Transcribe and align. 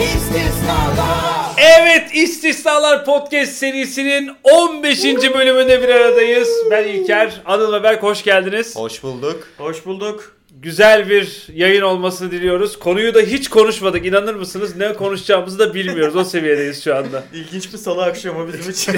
İstisnalar 0.00 1.50
Evet 1.58 2.14
İstisnalar 2.14 3.04
Podcast 3.04 3.52
serisinin 3.52 4.30
15. 4.42 5.04
bölümünde 5.04 5.82
bir 5.82 5.88
aradayız. 5.88 6.48
Ben 6.70 6.84
İlker, 6.88 7.40
Anıl 7.44 7.72
ve 7.72 7.82
Berk 7.82 8.02
hoş 8.02 8.24
geldiniz. 8.24 8.76
Hoş 8.76 9.02
bulduk. 9.02 9.48
Hoş 9.58 9.86
bulduk. 9.86 10.36
Güzel 10.62 11.08
bir 11.10 11.46
yayın 11.54 11.82
olmasını 11.82 12.30
diliyoruz. 12.30 12.78
Konuyu 12.78 13.14
da 13.14 13.20
hiç 13.20 13.48
konuşmadık 13.48 14.06
inanır 14.06 14.34
mısınız? 14.34 14.76
Ne 14.76 14.92
konuşacağımızı 14.94 15.58
da 15.58 15.74
bilmiyoruz. 15.74 16.16
O 16.16 16.24
seviyedeyiz 16.24 16.84
şu 16.84 16.96
anda. 16.96 17.24
İlginç 17.34 17.72
bir 17.72 17.78
salı 17.78 18.02
akşamı 18.04 18.52
bizim 18.52 18.70
için. 18.72 18.92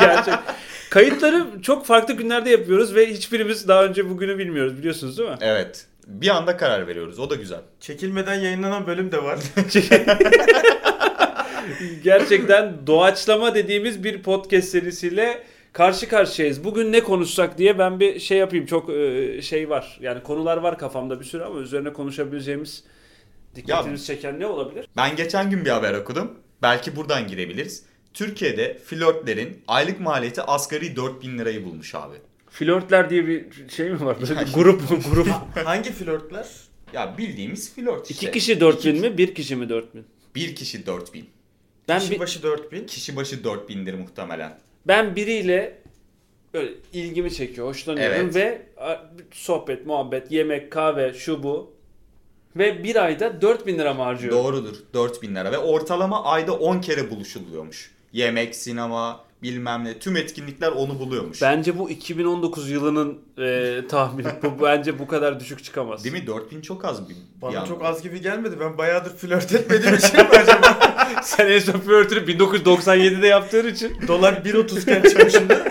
Gerçek. 0.00 0.34
Kayıtları 0.90 1.46
çok 1.62 1.86
farklı 1.86 2.14
günlerde 2.14 2.50
yapıyoruz 2.50 2.94
ve 2.94 3.06
hiçbirimiz 3.06 3.68
daha 3.68 3.84
önce 3.84 4.10
bugünü 4.10 4.38
bilmiyoruz 4.38 4.78
biliyorsunuz 4.78 5.18
değil 5.18 5.30
mi? 5.30 5.36
Evet. 5.40 5.86
Bir 6.06 6.28
anda 6.28 6.56
karar 6.56 6.86
veriyoruz. 6.86 7.18
O 7.18 7.30
da 7.30 7.34
güzel. 7.34 7.60
Çekilmeden 7.80 8.34
yayınlanan 8.34 8.86
bölüm 8.86 9.12
de 9.12 9.22
var. 9.22 9.38
Gerçekten 12.04 12.86
doğaçlama 12.86 13.54
dediğimiz 13.54 14.04
bir 14.04 14.22
podcast 14.22 14.68
serisiyle 14.68 15.42
karşı 15.72 16.08
karşıyayız. 16.08 16.64
Bugün 16.64 16.92
ne 16.92 17.02
konuşsak 17.02 17.58
diye 17.58 17.78
ben 17.78 18.00
bir 18.00 18.20
şey 18.20 18.38
yapayım. 18.38 18.66
Çok 18.66 18.90
e, 18.90 19.42
şey 19.42 19.70
var. 19.70 19.98
Yani 20.00 20.22
konular 20.22 20.56
var 20.56 20.78
kafamda 20.78 21.20
bir 21.20 21.24
sürü 21.24 21.42
ama 21.42 21.60
üzerine 21.60 21.92
konuşabileceğimiz 21.92 22.84
dikkatinizi 23.54 24.06
çeken 24.06 24.40
ne 24.40 24.46
olabilir? 24.46 24.88
Ben 24.96 25.16
geçen 25.16 25.50
gün 25.50 25.64
bir 25.64 25.70
haber 25.70 25.94
okudum. 25.94 26.30
Belki 26.62 26.96
buradan 26.96 27.26
girebiliriz. 27.26 27.84
Türkiye'de 28.14 28.78
flörtlerin 28.84 29.62
aylık 29.68 30.00
maliyeti 30.00 30.42
asgari 30.42 30.96
4000 30.96 31.38
lirayı 31.38 31.64
bulmuş 31.64 31.94
abi. 31.94 32.16
Flörtler 32.58 33.10
diye 33.10 33.26
bir 33.26 33.44
şey 33.68 33.90
mi 33.90 34.04
var? 34.04 34.16
Böyle 34.20 34.40
bir 34.40 34.52
grup 34.52 34.90
mu? 34.90 34.98
Grup. 35.12 35.28
Hangi 35.64 35.92
flörtler? 35.92 36.46
Ya 36.92 37.18
bildiğimiz 37.18 37.74
flört 37.74 38.10
işte. 38.10 38.26
İki 38.26 38.38
kişi 38.38 38.60
4000 38.60 39.00
mi? 39.00 39.18
Bir 39.18 39.34
kişi 39.34 39.56
mi 39.56 39.68
4000? 39.68 40.04
Bir 40.34 40.54
kişi 40.54 40.86
4000. 40.86 41.26
Ben 41.88 41.98
Kişi 41.98 42.10
bir, 42.10 42.18
başı 42.18 42.42
4000. 42.42 42.86
Kişi 42.86 43.16
başı 43.16 43.36
4000'dir 43.36 43.94
muhtemelen. 43.94 44.58
ben 44.86 45.16
biriyle 45.16 45.78
böyle 46.54 46.72
ilgimi 46.92 47.34
çekiyor, 47.34 47.66
hoşlanıyorum 47.66 48.16
Evet. 48.16 48.34
ve 48.34 48.62
sohbet, 49.32 49.86
muhabbet, 49.86 50.32
yemek, 50.32 50.72
kahve, 50.72 51.14
şu 51.14 51.42
bu. 51.42 51.74
Ve 52.56 52.84
bir 52.84 52.96
ayda 53.04 53.42
4000 53.42 53.78
lira 53.78 53.94
mı 53.94 54.02
harcıyorum? 54.02 54.38
Doğrudur. 54.44 54.76
4000 54.94 55.34
lira 55.34 55.52
ve 55.52 55.58
ortalama 55.58 56.24
ayda 56.24 56.52
10 56.58 56.80
kere 56.80 57.10
buluşuluyormuş. 57.10 57.90
Yemek, 58.12 58.56
sinema, 58.56 59.24
bilmem 59.44 59.84
ne 59.84 59.98
tüm 59.98 60.16
etkinlikler 60.16 60.68
onu 60.68 60.98
buluyormuş. 60.98 61.42
Bence 61.42 61.78
bu 61.78 61.90
2019 61.90 62.70
yılının 62.70 63.18
e, 63.38 63.80
tahmini. 63.88 64.28
Bu 64.42 64.62
bence 64.62 64.98
bu 64.98 65.06
kadar 65.06 65.40
düşük 65.40 65.64
çıkamaz. 65.64 66.04
Değil 66.04 66.14
mi? 66.14 66.26
4000 66.26 66.60
çok 66.60 66.84
az 66.84 67.08
bir 67.08 67.16
Bana 67.42 67.62
bir 67.62 67.68
çok 67.68 67.84
az 67.84 68.02
gibi 68.02 68.20
gelmedi. 68.20 68.56
Ben 68.60 68.78
bayağıdır 68.78 69.10
flört 69.10 69.52
etmediğim 69.54 69.94
için 69.94 70.16
mi 70.16 70.28
acaba? 70.28 70.78
Sen 71.22 71.46
en 71.46 71.58
son 71.58 71.80
flörtünü 71.80 72.20
1997'de 72.20 73.26
yaptığın 73.26 73.68
için 73.68 73.96
Dolar 74.08 74.32
1.30 74.32 74.82
iken 74.82 75.02
çıkmışında. 75.02 75.64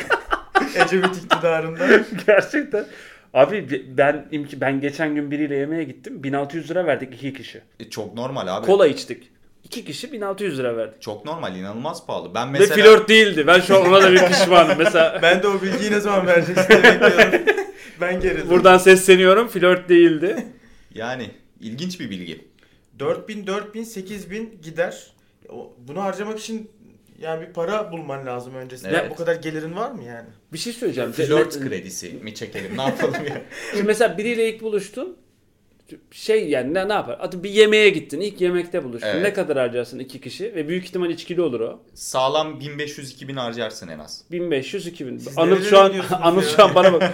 Ecevit 0.76 1.18
iktidarında. 1.18 2.04
gerçekten. 2.28 2.86
Abi 3.34 3.86
ben 3.98 4.26
ben 4.56 4.82
geçen 4.82 5.16
gün 5.16 5.32
biriyle 5.32 5.56
yemeğe 5.56 5.84
gittim. 5.84 6.24
1600 6.24 6.72
lira 6.72 6.86
verdik 6.86 7.14
iki 7.14 7.34
kişi. 7.34 7.62
E, 7.80 7.90
çok 7.90 8.14
normal 8.14 8.48
abi. 8.48 8.66
Kola 8.66 8.88
içtik. 8.88 9.33
İki 9.74 9.86
kişi 9.86 10.12
1600 10.12 10.60
lira 10.60 10.78
verdik. 10.78 11.02
Çok 11.02 11.26
normal, 11.26 11.56
inanılmaz 11.56 12.06
pahalı. 12.06 12.36
Ben 12.36 12.54
Ve 12.54 12.60
mesela 12.60 12.76
flört 12.76 13.10
değildi. 13.10 13.48
Ben 13.48 13.60
şu 13.60 13.76
an 13.78 13.86
ona 13.86 14.02
da 14.04 14.12
bir 14.12 14.20
pişmanım. 14.28 14.78
Mesela 14.78 15.20
Ben 15.22 15.44
de 15.44 15.48
o 15.48 15.62
bilgiyi 15.62 15.92
ne 15.92 16.00
zaman 16.00 16.28
vereceksin 16.28 16.70
diye 16.70 16.84
bekliyordum. 16.84 17.42
ben 18.02 18.20
gerildim. 18.20 18.50
buradan 18.50 18.78
sesleniyorum. 18.78 19.48
Flört 19.48 19.90
değildi. 19.90 20.46
yani 20.96 21.32
ilginç 21.60 22.00
bir 22.00 22.10
bilgi. 22.10 22.48
4000, 23.00 23.48
4000, 23.48 23.84
8000 23.84 24.60
gider. 24.64 25.08
Bunu 25.78 26.04
harcamak 26.04 26.40
için 26.40 26.72
yani 27.22 27.48
bir 27.48 27.54
para 27.54 27.92
bulman 27.92 28.26
lazım 28.26 28.56
öncesinde. 28.56 28.92
Evet. 28.92 29.12
Bu 29.12 29.16
kadar 29.16 29.36
gelirin 29.36 29.76
var 29.76 29.92
mı 29.92 30.04
yani? 30.04 30.28
Bir 30.54 30.58
şey 30.58 30.74
söyleyeceğim. 30.74 31.12
Flört 31.12 31.60
kredisi 31.60 32.14
mi 32.14 32.36
çekelim? 32.36 32.78
Ne 32.78 32.82
yapalım 32.82 33.26
ya? 33.30 33.42
Şimdi 33.72 33.84
mesela 33.84 34.18
biriyle 34.18 34.54
ilk 34.54 34.62
buluştun. 34.62 35.18
Şey 36.12 36.50
yani 36.50 36.74
ne, 36.74 36.88
ne 36.88 36.94
yapar? 36.94 37.18
Atıp 37.22 37.44
bir 37.44 37.50
yemeğe 37.50 37.90
gittin. 37.90 38.22
İlk 38.22 38.42
yemekte 38.42 38.84
buluştun. 38.84 39.08
Evet. 39.08 39.22
Ne 39.22 39.34
kadar 39.34 39.58
harcarsın 39.58 40.00
iki 40.00 40.22
kişi? 40.22 40.56
Ve 40.56 40.68
büyük 40.68 40.86
ihtimal 40.86 41.10
içkili 41.10 41.42
olur 41.42 41.60
o. 41.60 41.80
Sağlam 41.94 42.60
1500-2000 42.60 43.34
harcarsın 43.34 43.88
en 43.88 44.00
az. 44.00 44.24
1500 44.32 44.88
2000. 44.88 45.18
Siz 45.18 45.38
Anıl 45.38 45.52
nerelere 45.52 45.70
şu 45.70 45.80
an 45.80 45.94
Anıl 46.22 46.42
şu 46.42 46.64
an 46.64 46.76
bana 46.76 46.94
bak. 46.94 47.12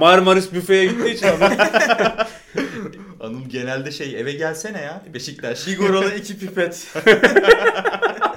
Marmaris 0.00 0.52
büfeye 0.52 0.86
gittiği 0.86 1.14
için 1.14 1.26
ama. 1.26 1.50
Anıl 3.20 3.48
genelde 3.48 3.90
şey 3.90 4.20
eve 4.20 4.32
gelsene 4.32 4.80
ya 4.80 5.02
Beşiktaş. 5.14 5.60
Figuralı 5.60 6.14
iki 6.14 6.38
pipet. 6.38 6.86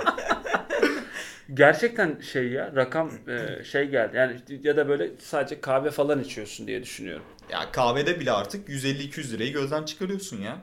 Gerçekten 1.54 2.20
şey 2.32 2.48
ya 2.48 2.72
rakam 2.76 3.12
e, 3.28 3.64
şey 3.64 3.86
geldi. 3.86 4.18
Yani 4.18 4.36
ya 4.64 4.78
da 4.78 4.88
böyle 4.90 5.12
sadece 5.20 5.62
kahve 5.62 5.92
falan 5.92 6.20
içiyorsun 6.24 6.68
diye 6.68 6.84
düşünüyorum. 6.84 7.24
ya 7.52 7.72
kahvede 7.72 8.20
bile 8.20 8.32
artık 8.32 8.70
150-200 8.70 9.34
lirayı 9.34 9.54
gözden 9.54 9.84
çıkarıyorsun 9.84 10.42
ya. 10.42 10.58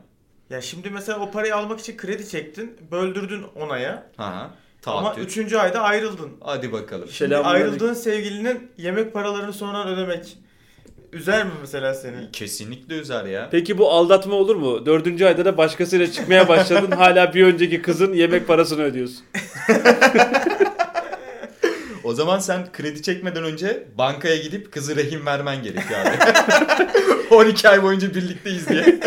Ya 0.50 0.60
şimdi 0.60 0.90
mesela 0.90 1.18
o 1.20 1.30
parayı 1.30 1.56
almak 1.56 1.80
için 1.80 1.96
kredi 1.96 2.28
çektin, 2.28 2.76
böldürdün 2.90 3.42
onaya. 3.56 4.10
Ha. 4.16 4.50
Ama 4.86 5.02
Taahhüt. 5.12 5.24
üçüncü 5.28 5.56
ayda 5.56 5.80
ayrıldın. 5.80 6.30
Hadi 6.40 6.72
bakalım. 6.72 7.08
Şimdi 7.08 7.36
ayrıldığın 7.36 7.94
sevgilinin 7.94 8.70
yemek 8.76 9.12
paralarını 9.14 9.52
sonradan 9.52 9.88
ödemek 9.88 10.38
üzer 11.12 11.44
mi 11.44 11.50
mesela 11.60 11.94
seni? 11.94 12.32
Kesinlikle 12.32 12.98
üzer 12.98 13.24
ya. 13.24 13.48
Peki 13.50 13.78
bu 13.78 13.90
aldatma 13.90 14.34
olur 14.34 14.56
mu? 14.56 14.86
Dördüncü 14.86 15.24
ayda 15.24 15.44
da 15.44 15.56
başkasıyla 15.56 16.12
çıkmaya 16.12 16.48
başladın. 16.48 16.90
hala 16.90 17.34
bir 17.34 17.44
önceki 17.44 17.82
kızın 17.82 18.12
yemek 18.12 18.46
parasını 18.48 18.82
ödüyorsun. 18.82 19.24
O 22.18 22.20
zaman 22.20 22.38
sen 22.38 22.72
kredi 22.72 23.02
çekmeden 23.02 23.44
önce 23.44 23.84
bankaya 23.98 24.36
gidip 24.36 24.72
kızı 24.72 24.96
rehin 24.96 25.26
vermen 25.26 25.62
gerekiyor 25.62 26.00
abi. 26.00 26.14
12 27.34 27.68
ay 27.68 27.82
boyunca 27.82 28.14
birlikteyiz 28.14 28.68
diye. 28.68 28.82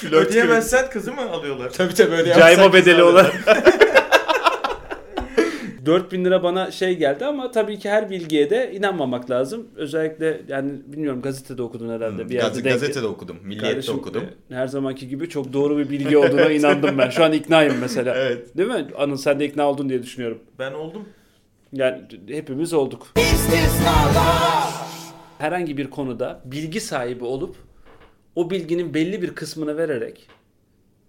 Flört 0.00 0.28
Ödeyemezsen 0.28 0.90
kızı 0.90 1.12
mı 1.12 1.30
alıyorlar? 1.30 1.70
Tabii 1.70 1.94
tabii 1.94 2.14
öyle 2.14 2.34
Cayma 2.34 2.72
bedeli 2.72 3.02
olarak. 3.02 3.34
4000 5.86 6.24
lira 6.24 6.42
bana 6.42 6.70
şey 6.70 6.96
geldi 6.96 7.24
ama 7.24 7.50
tabii 7.50 7.78
ki 7.78 7.90
her 7.90 8.10
bilgiye 8.10 8.50
de 8.50 8.72
inanmamak 8.74 9.30
lazım. 9.30 9.66
Özellikle 9.76 10.40
yani 10.48 10.72
bilmiyorum 10.86 11.22
gazetede 11.22 11.62
okudun 11.62 11.88
herhalde. 11.88 12.28
bir 12.28 12.34
yerde 12.34 12.46
Gaz- 12.48 12.58
denk- 12.64 12.72
gazetede 12.72 13.06
okudum. 13.06 13.36
Milliyet'te 13.42 13.68
Kardeşim, 13.68 13.94
okudum. 13.94 14.24
e, 14.50 14.54
Her 14.54 14.66
zamanki 14.66 15.08
gibi 15.08 15.28
çok 15.28 15.52
doğru 15.52 15.78
bir 15.78 15.90
bilgi 15.90 16.16
olduğuna 16.18 16.50
inandım 16.50 16.98
ben. 16.98 17.10
Şu 17.10 17.24
an 17.24 17.32
iknayım 17.32 17.74
mesela. 17.80 18.14
Evet. 18.16 18.56
Değil 18.56 18.68
mi? 18.68 18.86
Anıl 18.98 19.16
sen 19.16 19.40
de 19.40 19.44
ikna 19.44 19.68
oldun 19.70 19.88
diye 19.88 20.02
düşünüyorum. 20.02 20.38
Ben 20.58 20.72
oldum. 20.72 21.04
Yani 21.72 22.02
hepimiz 22.28 22.72
olduk. 22.72 23.06
İstisnalar 23.16 24.72
Herhangi 25.38 25.76
bir 25.76 25.90
konuda 25.90 26.40
bilgi 26.44 26.80
sahibi 26.80 27.24
olup 27.24 27.56
o 28.36 28.50
bilginin 28.50 28.94
belli 28.94 29.22
bir 29.22 29.34
kısmını 29.34 29.76
vererek 29.76 30.28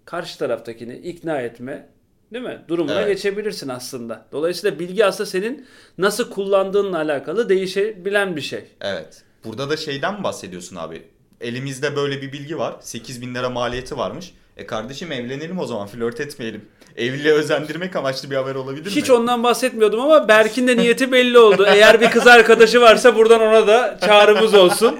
karşı 0.04 0.38
taraftakini 0.38 0.96
ikna 0.96 1.40
etme 1.40 1.88
değil 2.32 2.44
mi? 2.44 2.64
Durumuna 2.68 3.00
Evet. 3.00 3.08
geçebilirsin 3.08 3.68
aslında. 3.68 4.26
Dolayısıyla 4.32 4.78
bilgi 4.78 5.06
aslında 5.06 5.30
senin 5.30 5.66
nasıl 5.98 6.30
kullandığınla 6.30 6.96
alakalı 6.98 7.48
değişebilen 7.48 8.36
bir 8.36 8.40
şey. 8.40 8.64
Evet. 8.80 9.22
Burada 9.44 9.70
da 9.70 9.76
şeyden 9.76 10.24
bahsediyorsun 10.24 10.76
abi? 10.76 11.02
Elimizde 11.40 11.96
böyle 11.96 12.22
bir 12.22 12.32
bilgi 12.32 12.58
var. 12.58 12.76
8 12.80 13.22
bin 13.22 13.34
lira 13.34 13.50
maliyeti 13.50 13.96
varmış. 13.96 14.34
E 14.56 14.66
kardeşim 14.66 15.12
evlenelim 15.12 15.58
o 15.58 15.66
zaman 15.66 15.86
flört 15.86 16.20
etmeyelim. 16.20 16.64
Evliliğe 16.96 17.34
özendirmek 17.34 17.96
amaçlı 17.96 18.30
bir 18.30 18.36
haber 18.36 18.54
olabilir 18.54 18.86
mi? 18.86 18.90
Hiç 18.96 19.10
ondan 19.10 19.42
bahsetmiyordum 19.42 20.00
ama 20.00 20.28
Berk'in 20.28 20.68
de 20.68 20.76
niyeti 20.76 21.12
belli 21.12 21.38
oldu. 21.38 21.66
Eğer 21.68 22.00
bir 22.00 22.10
kız 22.10 22.26
arkadaşı 22.26 22.80
varsa 22.80 23.16
buradan 23.16 23.40
ona 23.40 23.66
da 23.66 23.98
çağrımız 24.04 24.54
olsun. 24.54 24.98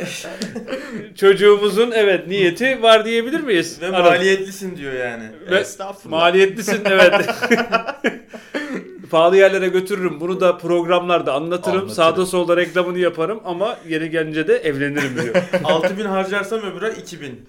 Çocuğumuzun 1.17 1.91
evet 1.91 2.29
niyeti 2.29 2.83
var 2.83 3.05
diyebilir 3.05 3.41
miyiz? 3.41 3.81
Ve 3.81 3.91
maliyetlisin 3.91 4.77
diyor 4.77 4.93
yani. 4.93 5.25
Ve 5.51 5.59
Estağfurullah. 5.59 6.19
Maliyetlisin 6.21 6.83
evet. 6.85 7.15
Pahalı 9.15 9.37
yerlere 9.37 9.69
götürürüm. 9.69 10.21
Bunu 10.21 10.41
da 10.41 10.59
programlarda 10.59 11.35
anlatırım. 11.35 11.73
Anlatırım. 11.77 11.95
Sağda 11.95 12.27
solda 12.27 12.57
reklamını 12.57 12.99
yaparım 12.99 13.41
ama 13.45 13.77
yeri 13.89 14.11
gelince 14.11 14.49
de 14.49 14.57
evlenirim 14.57 15.23
diyor. 15.23 15.35
6000 15.65 16.05
harcarsam 16.05 16.61
öbür 16.61 16.83
ay 16.83 16.93
2000. 17.01 17.49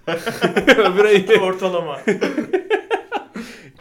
Öbür 0.77 1.05
ay- 1.05 1.25
Ortalama. 1.41 1.99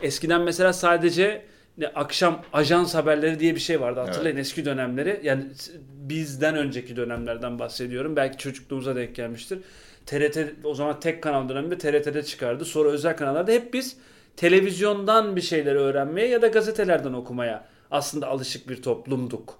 Eskiden 0.02 0.40
mesela 0.40 0.72
sadece 0.72 1.42
ne, 1.78 1.86
akşam 1.86 2.42
ajans 2.52 2.94
haberleri 2.94 3.40
diye 3.40 3.54
bir 3.54 3.60
şey 3.60 3.80
vardı. 3.80 4.00
Hatırlayın 4.00 4.36
eski 4.36 4.64
dönemleri. 4.64 5.20
Yani 5.22 5.44
bizden 5.88 6.56
önceki 6.56 6.96
dönemlerden 6.96 7.58
bahsediyorum. 7.58 8.16
Belki 8.16 8.38
çocukluğumuza 8.38 8.96
denk 8.96 9.14
gelmiştir. 9.14 9.58
TRT 10.06 10.38
o 10.64 10.74
zaman 10.74 11.00
tek 11.00 11.22
kanal 11.22 11.48
döneminde 11.48 11.78
TRT'de 11.78 12.22
çıkardı. 12.22 12.64
Sonra 12.64 12.88
özel 12.88 13.16
kanallarda 13.16 13.52
hep 13.52 13.74
biz 13.74 13.96
televizyondan 14.36 15.36
bir 15.36 15.40
şeyleri 15.40 15.78
öğrenmeye 15.78 16.28
ya 16.28 16.42
da 16.42 16.46
gazetelerden 16.46 17.12
okumaya 17.12 17.73
aslında 17.90 18.28
alışık 18.28 18.68
bir 18.68 18.82
toplumduk. 18.82 19.58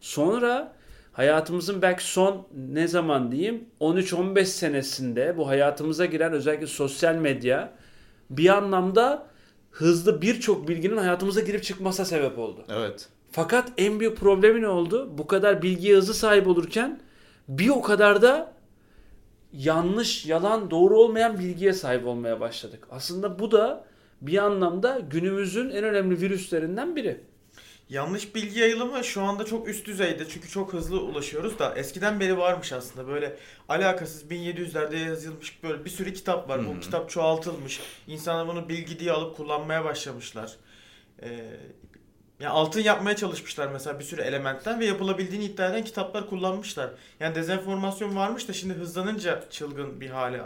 Sonra 0.00 0.72
hayatımızın 1.12 1.82
belki 1.82 2.04
son 2.04 2.46
ne 2.56 2.88
zaman 2.88 3.32
diyeyim 3.32 3.64
13-15 3.80 4.44
senesinde 4.44 5.36
bu 5.36 5.48
hayatımıza 5.48 6.06
giren 6.06 6.32
özellikle 6.32 6.66
sosyal 6.66 7.14
medya 7.14 7.72
bir 8.30 8.48
anlamda 8.48 9.26
hızlı 9.70 10.22
birçok 10.22 10.68
bilginin 10.68 10.96
hayatımıza 10.96 11.40
girip 11.40 11.62
çıkmasına 11.62 12.06
sebep 12.06 12.38
oldu. 12.38 12.64
Evet. 12.68 13.08
Fakat 13.30 13.72
en 13.78 14.00
büyük 14.00 14.16
problemi 14.16 14.62
ne 14.62 14.68
oldu? 14.68 15.18
Bu 15.18 15.26
kadar 15.26 15.62
bilgiye 15.62 15.96
hızlı 15.96 16.14
sahip 16.14 16.46
olurken 16.46 17.00
bir 17.48 17.68
o 17.68 17.82
kadar 17.82 18.22
da 18.22 18.52
yanlış, 19.52 20.26
yalan, 20.26 20.70
doğru 20.70 20.98
olmayan 20.98 21.38
bilgiye 21.38 21.72
sahip 21.72 22.06
olmaya 22.06 22.40
başladık. 22.40 22.86
Aslında 22.90 23.38
bu 23.38 23.50
da 23.50 23.84
bir 24.20 24.38
anlamda 24.38 25.00
günümüzün 25.10 25.70
en 25.70 25.84
önemli 25.84 26.20
virüslerinden 26.20 26.96
biri. 26.96 27.20
Yanlış 27.88 28.34
bilgi 28.34 28.60
yayılımı 28.60 29.04
şu 29.04 29.22
anda 29.22 29.44
çok 29.44 29.68
üst 29.68 29.86
düzeyde 29.86 30.28
çünkü 30.28 30.48
çok 30.48 30.72
hızlı 30.72 31.00
ulaşıyoruz 31.00 31.58
da 31.58 31.74
eskiden 31.74 32.20
beri 32.20 32.38
varmış 32.38 32.72
aslında 32.72 33.08
böyle 33.08 33.36
alakasız 33.68 34.24
1700'lerde 34.24 34.96
yazılmış 34.96 35.62
böyle 35.62 35.84
bir 35.84 35.90
sürü 35.90 36.14
kitap 36.14 36.48
var. 36.48 36.60
Hı 36.60 36.64
hı. 36.64 36.68
Bu 36.68 36.80
kitap 36.80 37.10
çoğaltılmış. 37.10 37.80
İnsanlar 38.06 38.48
bunu 38.48 38.68
bilgi 38.68 38.98
diye 38.98 39.12
alıp 39.12 39.36
kullanmaya 39.36 39.84
başlamışlar. 39.84 40.56
Ee, 41.22 41.28
yani 42.40 42.52
altın 42.52 42.80
yapmaya 42.80 43.16
çalışmışlar 43.16 43.68
mesela 43.68 43.98
bir 43.98 44.04
sürü 44.04 44.20
elementten 44.20 44.80
ve 44.80 44.86
yapılabildiğini 44.86 45.44
iddia 45.44 45.68
eden 45.68 45.84
kitaplar 45.84 46.28
kullanmışlar. 46.28 46.90
Yani 47.20 47.34
dezenformasyon 47.34 48.16
varmış 48.16 48.48
da 48.48 48.52
şimdi 48.52 48.74
hızlanınca 48.74 49.44
çılgın 49.50 50.00
bir 50.00 50.10
hale 50.10 50.42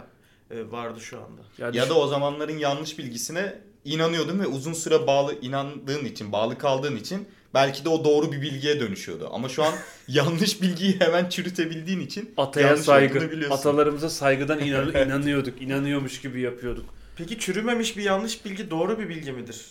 e, 0.51 0.71
vardı 0.71 1.01
şu 1.01 1.17
anda. 1.17 1.41
Yani 1.57 1.77
Ya 1.77 1.89
da 1.89 1.93
o 1.93 2.07
zamanların 2.07 2.57
yanlış 2.57 2.97
bilgisine 2.97 3.61
inanıyordun 3.85 4.39
ve 4.39 4.47
uzun 4.47 4.73
süre 4.73 5.07
bağlı 5.07 5.35
inandığın 5.41 6.05
için, 6.05 6.31
bağlı 6.31 6.57
kaldığın 6.57 6.95
için 6.95 7.27
belki 7.53 7.85
de 7.85 7.89
o 7.89 8.03
doğru 8.03 8.31
bir 8.31 8.41
bilgiye 8.41 8.79
dönüşüyordu. 8.79 9.29
Ama 9.33 9.49
şu 9.49 9.63
an 9.63 9.73
yanlış 10.07 10.61
bilgiyi 10.61 10.99
hemen 10.99 11.29
çürütebildiğin 11.29 11.99
için 11.99 12.33
ataya 12.37 12.67
yanlış 12.67 12.85
saygı, 12.85 13.47
atalarımıza 13.51 14.09
saygıdan 14.09 14.59
inan- 14.59 15.05
inanıyorduk, 15.07 15.61
inanıyormuş 15.61 16.21
gibi 16.21 16.41
yapıyorduk. 16.41 16.85
Peki 17.17 17.39
çürümemiş 17.39 17.97
bir 17.97 18.03
yanlış 18.03 18.45
bilgi 18.45 18.69
doğru 18.69 18.99
bir 18.99 19.09
bilgi 19.09 19.31
midir? 19.31 19.65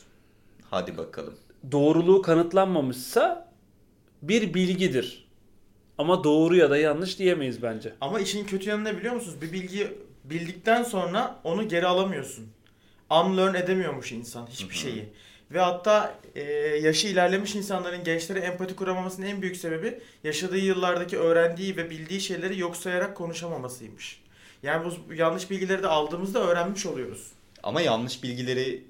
Hadi 0.70 0.96
bakalım. 0.96 1.34
Doğruluğu 1.72 2.22
kanıtlanmamışsa 2.22 3.52
bir 4.22 4.54
bilgidir. 4.54 5.28
Ama 5.98 6.24
doğru 6.24 6.56
ya 6.56 6.70
da 6.70 6.76
yanlış 6.78 7.18
diyemeyiz 7.18 7.62
bence. 7.62 7.94
Ama 8.00 8.20
işin 8.20 8.44
kötü 8.46 8.68
yanı 8.70 8.84
ne 8.84 8.96
biliyor 8.96 9.14
musunuz? 9.14 9.36
Bir 9.42 9.52
bilgiyi 9.52 9.88
bildikten 10.24 10.82
sonra 10.82 11.40
onu 11.44 11.68
geri 11.68 11.86
alamıyorsun. 11.86 12.46
Unlearn 13.10 13.54
edemiyormuş 13.54 14.12
insan 14.12 14.46
hiçbir 14.46 14.74
şeyi. 14.74 15.04
Ve 15.50 15.60
hatta 15.60 16.18
e, 16.34 16.42
yaşı 16.82 17.08
ilerlemiş 17.08 17.54
insanların 17.54 18.04
gençlere 18.04 18.38
empati 18.38 18.76
kuramamasının 18.76 19.26
en 19.26 19.42
büyük 19.42 19.56
sebebi 19.56 20.00
yaşadığı 20.24 20.58
yıllardaki 20.58 21.18
öğrendiği 21.18 21.76
ve 21.76 21.90
bildiği 21.90 22.20
şeyleri 22.20 22.58
yok 22.58 22.76
sayarak 22.76 23.16
konuşamamasıymış. 23.16 24.20
Yani 24.62 24.90
bu 25.08 25.14
yanlış 25.14 25.50
bilgileri 25.50 25.82
de 25.82 25.86
aldığımızda 25.86 26.40
öğrenmiş 26.40 26.86
oluyoruz. 26.86 27.26
Ama 27.62 27.80
yanlış 27.80 28.22
bilgileri 28.22 28.84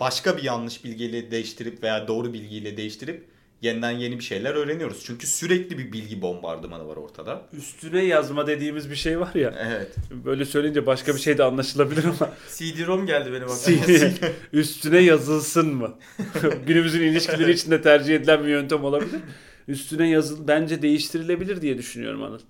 başka 0.00 0.36
bir 0.36 0.42
yanlış 0.42 0.84
bilgiyle 0.84 1.30
değiştirip 1.30 1.82
veya 1.82 2.08
doğru 2.08 2.32
bilgiyle 2.32 2.76
değiştirip 2.76 3.24
yeniden 3.62 3.90
yeni 3.90 4.18
bir 4.18 4.24
şeyler 4.24 4.54
öğreniyoruz. 4.54 5.04
Çünkü 5.06 5.26
sürekli 5.26 5.78
bir 5.78 5.92
bilgi 5.92 6.22
bombardımanı 6.22 6.88
var 6.88 6.96
ortada. 6.96 7.42
Üstüne 7.52 8.04
yazma 8.04 8.46
dediğimiz 8.46 8.90
bir 8.90 8.96
şey 8.96 9.20
var 9.20 9.34
ya. 9.34 9.54
Evet. 9.58 9.94
Böyle 10.10 10.44
söyleyince 10.44 10.86
başka 10.86 11.14
bir 11.14 11.20
şey 11.20 11.38
de 11.38 11.44
anlaşılabilir 11.44 12.04
ama 12.04 12.32
CD-ROM 12.56 13.06
geldi 13.06 13.32
benim 13.32 13.48
aklıma. 13.50 14.30
üstüne 14.52 14.98
yazılsın 14.98 15.74
mı? 15.74 15.94
Günümüzün 16.66 17.02
ilişkileri 17.02 17.52
içinde 17.52 17.82
tercih 17.82 18.16
edilen 18.16 18.44
bir 18.44 18.48
yöntem 18.48 18.84
olabilir. 18.84 19.20
Üstüne 19.68 20.08
yazıl 20.08 20.48
bence 20.48 20.82
değiştirilebilir 20.82 21.62
diye 21.62 21.78
düşünüyorum 21.78 22.22
Anıl. 22.22 22.40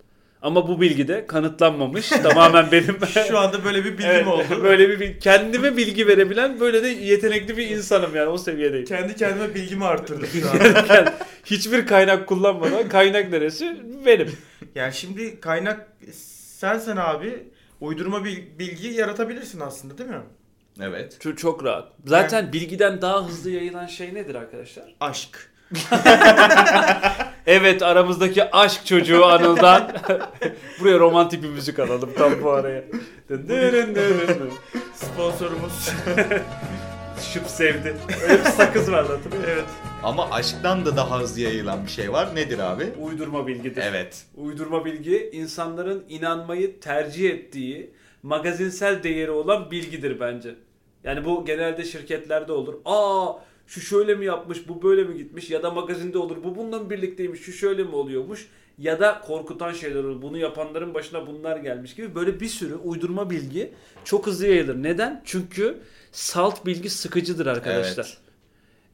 Ama 0.46 0.68
bu 0.68 0.80
bilgi 0.80 1.08
de 1.08 1.26
kanıtlanmamış. 1.26 2.08
Tamamen 2.08 2.72
benim 2.72 2.98
Şu 3.28 3.38
anda 3.38 3.64
böyle 3.64 3.84
bir 3.84 3.92
bilgim 3.92 4.06
Evet, 4.10 4.26
oldu. 4.26 4.62
Böyle 4.62 4.88
bir 4.88 5.00
bil- 5.00 5.20
kendime 5.20 5.76
bilgi 5.76 6.06
verebilen 6.06 6.60
böyle 6.60 6.82
de 6.82 6.88
yetenekli 6.88 7.56
bir 7.56 7.70
insanım 7.70 8.16
yani 8.16 8.28
o 8.28 8.38
seviyedeyim. 8.38 8.86
Kendi 8.86 9.16
kendime 9.16 9.54
bilgimi 9.54 9.84
arttırdım 9.84 10.26
şu 10.26 10.50
an. 10.50 10.56
Yani 10.94 11.08
hiçbir 11.44 11.86
kaynak 11.86 12.26
kullanmadan 12.26 12.88
kaynak 12.88 13.30
neresi? 13.30 13.76
Benim. 14.06 14.32
Yani 14.74 14.94
şimdi 14.94 15.40
kaynak 15.40 15.88
sensen 16.58 16.96
abi 16.96 17.42
uydurma 17.80 18.24
bil- 18.24 18.58
bilgi 18.58 18.88
yaratabilirsin 18.88 19.60
aslında 19.60 19.98
değil 19.98 20.10
mi? 20.10 20.22
Evet. 20.80 21.16
Çok, 21.20 21.38
çok 21.38 21.64
rahat. 21.64 21.92
Zaten 22.06 22.52
bilgiden 22.52 23.00
daha 23.02 23.28
hızlı 23.28 23.50
yayılan 23.50 23.86
şey 23.86 24.14
nedir 24.14 24.34
arkadaşlar? 24.34 24.94
Aşk. 25.00 25.50
Evet 27.46 27.82
aramızdaki 27.82 28.50
aşk 28.50 28.86
çocuğu 28.86 29.24
Anıl'dan. 29.24 29.92
Buraya 30.80 30.98
romantik 30.98 31.42
bir 31.42 31.48
müzik 31.48 31.78
alalım 31.78 32.10
tam 32.18 32.42
bu 32.42 32.50
araya. 32.50 32.84
Sponsorumuz. 34.94 35.90
Şıp 37.32 37.46
sevdi. 37.46 37.96
Öyle 38.22 38.38
bir 38.38 38.44
sakız 38.44 38.88
hatırlıyor 38.88 39.18
musun? 39.18 39.32
evet. 39.46 39.64
Ama 40.02 40.30
aşktan 40.30 40.86
da 40.86 40.96
daha 40.96 41.20
hızlı 41.20 41.40
yayılan 41.40 41.84
bir 41.84 41.90
şey 41.90 42.12
var. 42.12 42.34
Nedir 42.34 42.58
abi? 42.58 42.84
Uydurma 43.00 43.46
bilgidir. 43.46 43.82
Evet. 43.90 44.24
Uydurma 44.36 44.84
bilgi 44.84 45.30
insanların 45.32 46.04
inanmayı 46.08 46.80
tercih 46.80 47.30
ettiği 47.30 47.90
magazinsel 48.22 49.02
değeri 49.02 49.30
olan 49.30 49.70
bilgidir 49.70 50.20
bence. 50.20 50.54
Yani 51.04 51.24
bu 51.24 51.44
genelde 51.44 51.84
şirketlerde 51.84 52.52
olur. 52.52 52.74
Aa 52.84 53.32
şu 53.66 53.80
şöyle 53.80 54.14
mi 54.14 54.24
yapmış, 54.24 54.68
bu 54.68 54.82
böyle 54.82 55.04
mi 55.04 55.16
gitmiş 55.16 55.50
ya 55.50 55.62
da 55.62 55.70
magazinde 55.70 56.18
olur. 56.18 56.36
Bu 56.44 56.56
bununla 56.56 56.90
birlikteymiş, 56.90 57.40
şu 57.40 57.52
şöyle 57.52 57.82
mi 57.82 57.94
oluyormuş 57.94 58.48
ya 58.78 59.00
da 59.00 59.20
korkutan 59.20 59.72
şeyler 59.72 60.04
olur. 60.04 60.22
Bunu 60.22 60.38
yapanların 60.38 60.94
başına 60.94 61.26
bunlar 61.26 61.56
gelmiş 61.56 61.94
gibi 61.94 62.14
böyle 62.14 62.40
bir 62.40 62.48
sürü 62.48 62.74
uydurma 62.74 63.30
bilgi 63.30 63.72
çok 64.04 64.26
hızlı 64.26 64.46
yayılır. 64.46 64.82
Neden? 64.82 65.22
Çünkü 65.24 65.78
salt 66.12 66.66
bilgi 66.66 66.90
sıkıcıdır 66.90 67.46
arkadaşlar. 67.46 68.04
Evet. 68.04 68.18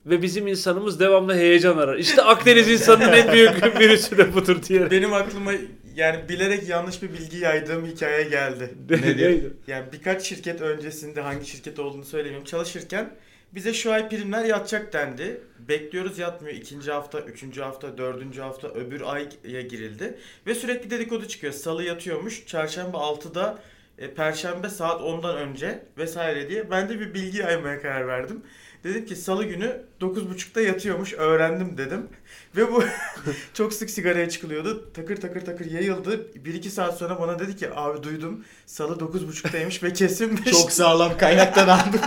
Ve 0.07 0.23
bizim 0.23 0.47
insanımız 0.47 1.01
devamlı 1.01 1.35
heyecan 1.35 1.79
arar. 1.79 1.99
İşte 1.99 2.23
Akdeniz 2.23 2.69
insanının 2.69 3.13
en 3.13 3.33
büyük 3.33 3.65
virüsü 3.81 4.19
de 4.19 4.35
budur 4.35 4.63
diyerek. 4.63 4.91
Benim 4.91 5.13
aklıma 5.13 5.53
yani 5.97 6.29
bilerek 6.29 6.69
yanlış 6.69 7.03
bir 7.03 7.13
bilgi 7.13 7.39
yaydığım 7.39 7.87
hikaye 7.87 8.23
geldi. 8.23 8.75
Nedir? 8.91 9.53
Yani 9.67 9.85
birkaç 9.93 10.23
şirket 10.23 10.61
öncesinde 10.61 11.21
hangi 11.21 11.47
şirket 11.47 11.79
olduğunu 11.79 12.05
söylemiyorum. 12.05 12.45
Çalışırken 12.45 13.15
bize 13.53 13.75
şu 13.75 13.93
ay 13.93 14.09
primler 14.09 14.45
yatacak 14.45 14.93
dendi. 14.93 15.41
Bekliyoruz 15.69 16.19
yatmıyor. 16.19 16.57
İkinci 16.57 16.93
hafta, 16.93 17.21
üçüncü 17.21 17.61
hafta, 17.61 17.99
dördüncü 17.99 18.41
hafta 18.41 18.69
öbür 18.69 19.01
aya 19.01 19.63
girildi. 19.63 20.19
Ve 20.47 20.55
sürekli 20.55 20.91
dedikodu 20.91 21.29
çıkıyor. 21.29 21.53
Salı 21.53 21.85
yatıyormuş. 21.85 22.47
Çarşamba 22.47 22.99
6'da 22.99 23.59
e, 23.99 24.15
Perşembe 24.15 24.69
saat 24.69 25.01
10'dan 25.01 25.37
önce 25.37 25.85
vesaire 25.99 26.49
diye. 26.49 26.71
Ben 26.71 26.89
de 26.89 27.01
bir 27.01 27.15
bilgi 27.15 27.39
yaymaya 27.39 27.83
karar 27.83 28.09
verdim. 28.09 28.43
Dedim 28.85 29.07
ki 29.07 29.17
salı 29.17 29.45
günü 29.45 29.83
9.30'da 30.01 30.61
yatıyormuş 30.61 31.13
öğrendim 31.13 31.79
dedim. 31.79 32.09
Ve 32.57 32.73
bu 32.73 32.85
çok 33.55 33.73
sık 33.73 33.91
sigaraya 33.91 34.29
çıkılıyordu. 34.29 34.93
Takır 34.95 35.17
takır 35.17 35.41
takır 35.41 35.71
yayıldı. 35.71 36.27
1-2 36.45 36.69
saat 36.69 36.99
sonra 36.99 37.21
bana 37.21 37.39
dedi 37.39 37.57
ki 37.57 37.69
abi 37.75 38.03
duydum 38.03 38.45
salı 38.67 38.95
9.30'daymış 38.95 39.83
ve 39.83 39.93
kesinmiş. 39.93 40.51
Çok 40.51 40.73
sağlam 40.73 41.19
kaynaktan 41.19 41.69
aldım. 41.79 42.01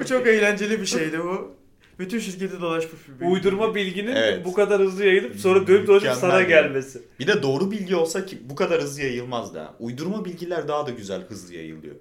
Bu 0.00 0.06
çok 0.06 0.26
eğlenceli 0.26 0.80
bir 0.80 0.86
şeydi 0.86 1.18
bu. 1.18 1.58
Bütün 1.98 2.18
şirketi 2.18 2.60
dolaşmış 2.60 3.08
bir 3.08 3.20
bilgi. 3.20 3.32
Uydurma 3.32 3.74
bilginin 3.74 4.16
Evet. 4.16 4.44
bu 4.44 4.52
kadar 4.52 4.80
hızlı 4.80 5.04
yayılıp 5.06 5.36
sonra 5.36 5.66
dönüp 5.66 5.86
dolaşıp 5.86 6.12
sana 6.12 6.42
gelmesi. 6.42 7.02
Bir 7.20 7.26
de 7.26 7.42
doğru 7.42 7.70
bilgi 7.70 7.96
olsa 7.96 8.26
ki 8.26 8.38
bu 8.50 8.54
kadar 8.54 8.82
hızlı 8.82 9.02
yayılmaz 9.02 9.54
da. 9.54 9.74
Uydurma 9.80 10.24
bilgiler 10.24 10.68
daha 10.68 10.86
da 10.86 10.90
güzel 10.90 11.22
hızlı 11.28 11.54
yayılıyor. 11.54 11.94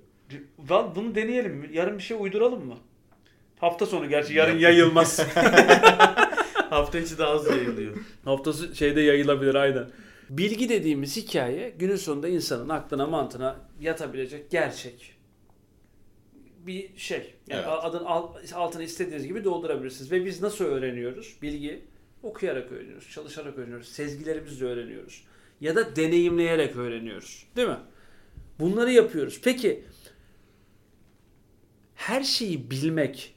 Lan 0.71 0.95
bunu 0.95 1.15
deneyelim 1.15 1.55
mi? 1.55 1.69
Yarın 1.73 1.97
bir 1.97 2.03
şey 2.03 2.17
uyduralım 2.19 2.65
mı? 2.65 2.77
Hafta 3.59 3.85
sonu 3.85 4.09
gerçi 4.09 4.33
yarın 4.33 4.57
yayılmaz. 4.57 5.19
Hafta 6.69 6.99
içi 6.99 7.17
daha 7.17 7.35
hızlı 7.35 7.57
yayılıyor. 7.57 7.97
Haftası 8.25 8.75
şeyde 8.75 9.01
yayılabilir 9.01 9.55
aynen. 9.55 9.85
Bilgi 10.29 10.69
dediğimiz 10.69 11.17
hikaye 11.17 11.73
günün 11.79 11.95
sonunda 11.95 12.27
insanın 12.27 12.69
aklına 12.69 13.07
mantığına 13.07 13.55
yatabilecek 13.79 14.51
gerçek 14.51 15.16
bir 16.65 16.97
şey. 16.97 17.17
Yani 17.47 17.61
Evet. 17.61 17.65
adın 17.67 18.05
al- 18.05 18.35
altını 18.53 18.83
istediğiniz 18.83 19.27
gibi 19.27 19.43
doldurabilirsiniz. 19.43 20.11
Ve 20.11 20.25
biz 20.25 20.41
nasıl 20.41 20.65
öğreniyoruz? 20.65 21.37
Bilgi 21.41 21.81
okuyarak 22.23 22.71
öğreniyoruz, 22.71 23.09
çalışarak 23.11 23.57
öğreniyoruz, 23.57 23.87
sezgilerimizle 23.87 24.65
öğreniyoruz. 24.65 25.23
Ya 25.61 25.75
da 25.75 25.95
deneyimleyerek 25.95 26.75
öğreniyoruz. 26.75 27.47
Değil 27.55 27.67
mi? 27.67 27.77
Bunları 28.59 28.91
yapıyoruz. 28.91 29.41
Peki 29.43 29.83
her 31.95 32.23
şeyi 32.23 32.71
bilmek 32.71 33.35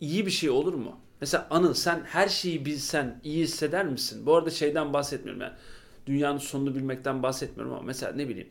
iyi 0.00 0.26
bir 0.26 0.30
şey 0.30 0.50
olur 0.50 0.74
mu? 0.74 1.00
Mesela 1.20 1.46
Anıl 1.50 1.74
sen 1.74 2.00
her 2.04 2.28
şeyi 2.28 2.64
bilsen 2.66 3.20
iyi 3.24 3.42
hisseder 3.44 3.86
misin? 3.86 4.26
Bu 4.26 4.34
arada 4.36 4.50
şeyden 4.50 4.92
bahsetmiyorum 4.92 5.42
yani. 5.42 5.52
Dünyanın 6.06 6.38
sonunu 6.38 6.74
bilmekten 6.74 7.22
bahsetmiyorum 7.22 7.74
ama 7.74 7.82
mesela 7.82 8.12
ne 8.12 8.28
bileyim 8.28 8.48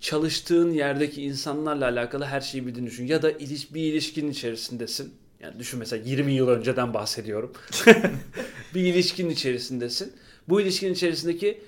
çalıştığın 0.00 0.70
yerdeki 0.70 1.22
insanlarla 1.22 1.84
alakalı 1.84 2.24
her 2.24 2.40
şeyi 2.40 2.66
bildiğini 2.66 2.86
düşün. 2.86 3.06
Ya 3.06 3.22
da 3.22 3.30
iliş, 3.30 3.74
bir 3.74 3.82
ilişkinin 3.82 4.30
içerisindesin. 4.30 5.14
Yani 5.40 5.58
düşün 5.58 5.78
mesela 5.78 6.02
20 6.06 6.32
yıl 6.32 6.48
önceden 6.48 6.94
bahsediyorum. 6.94 7.52
bir 8.74 8.80
ilişkinin 8.80 9.30
içerisindesin. 9.30 10.12
Bu 10.48 10.60
ilişkinin 10.60 10.94
içerisindeki 10.94 11.62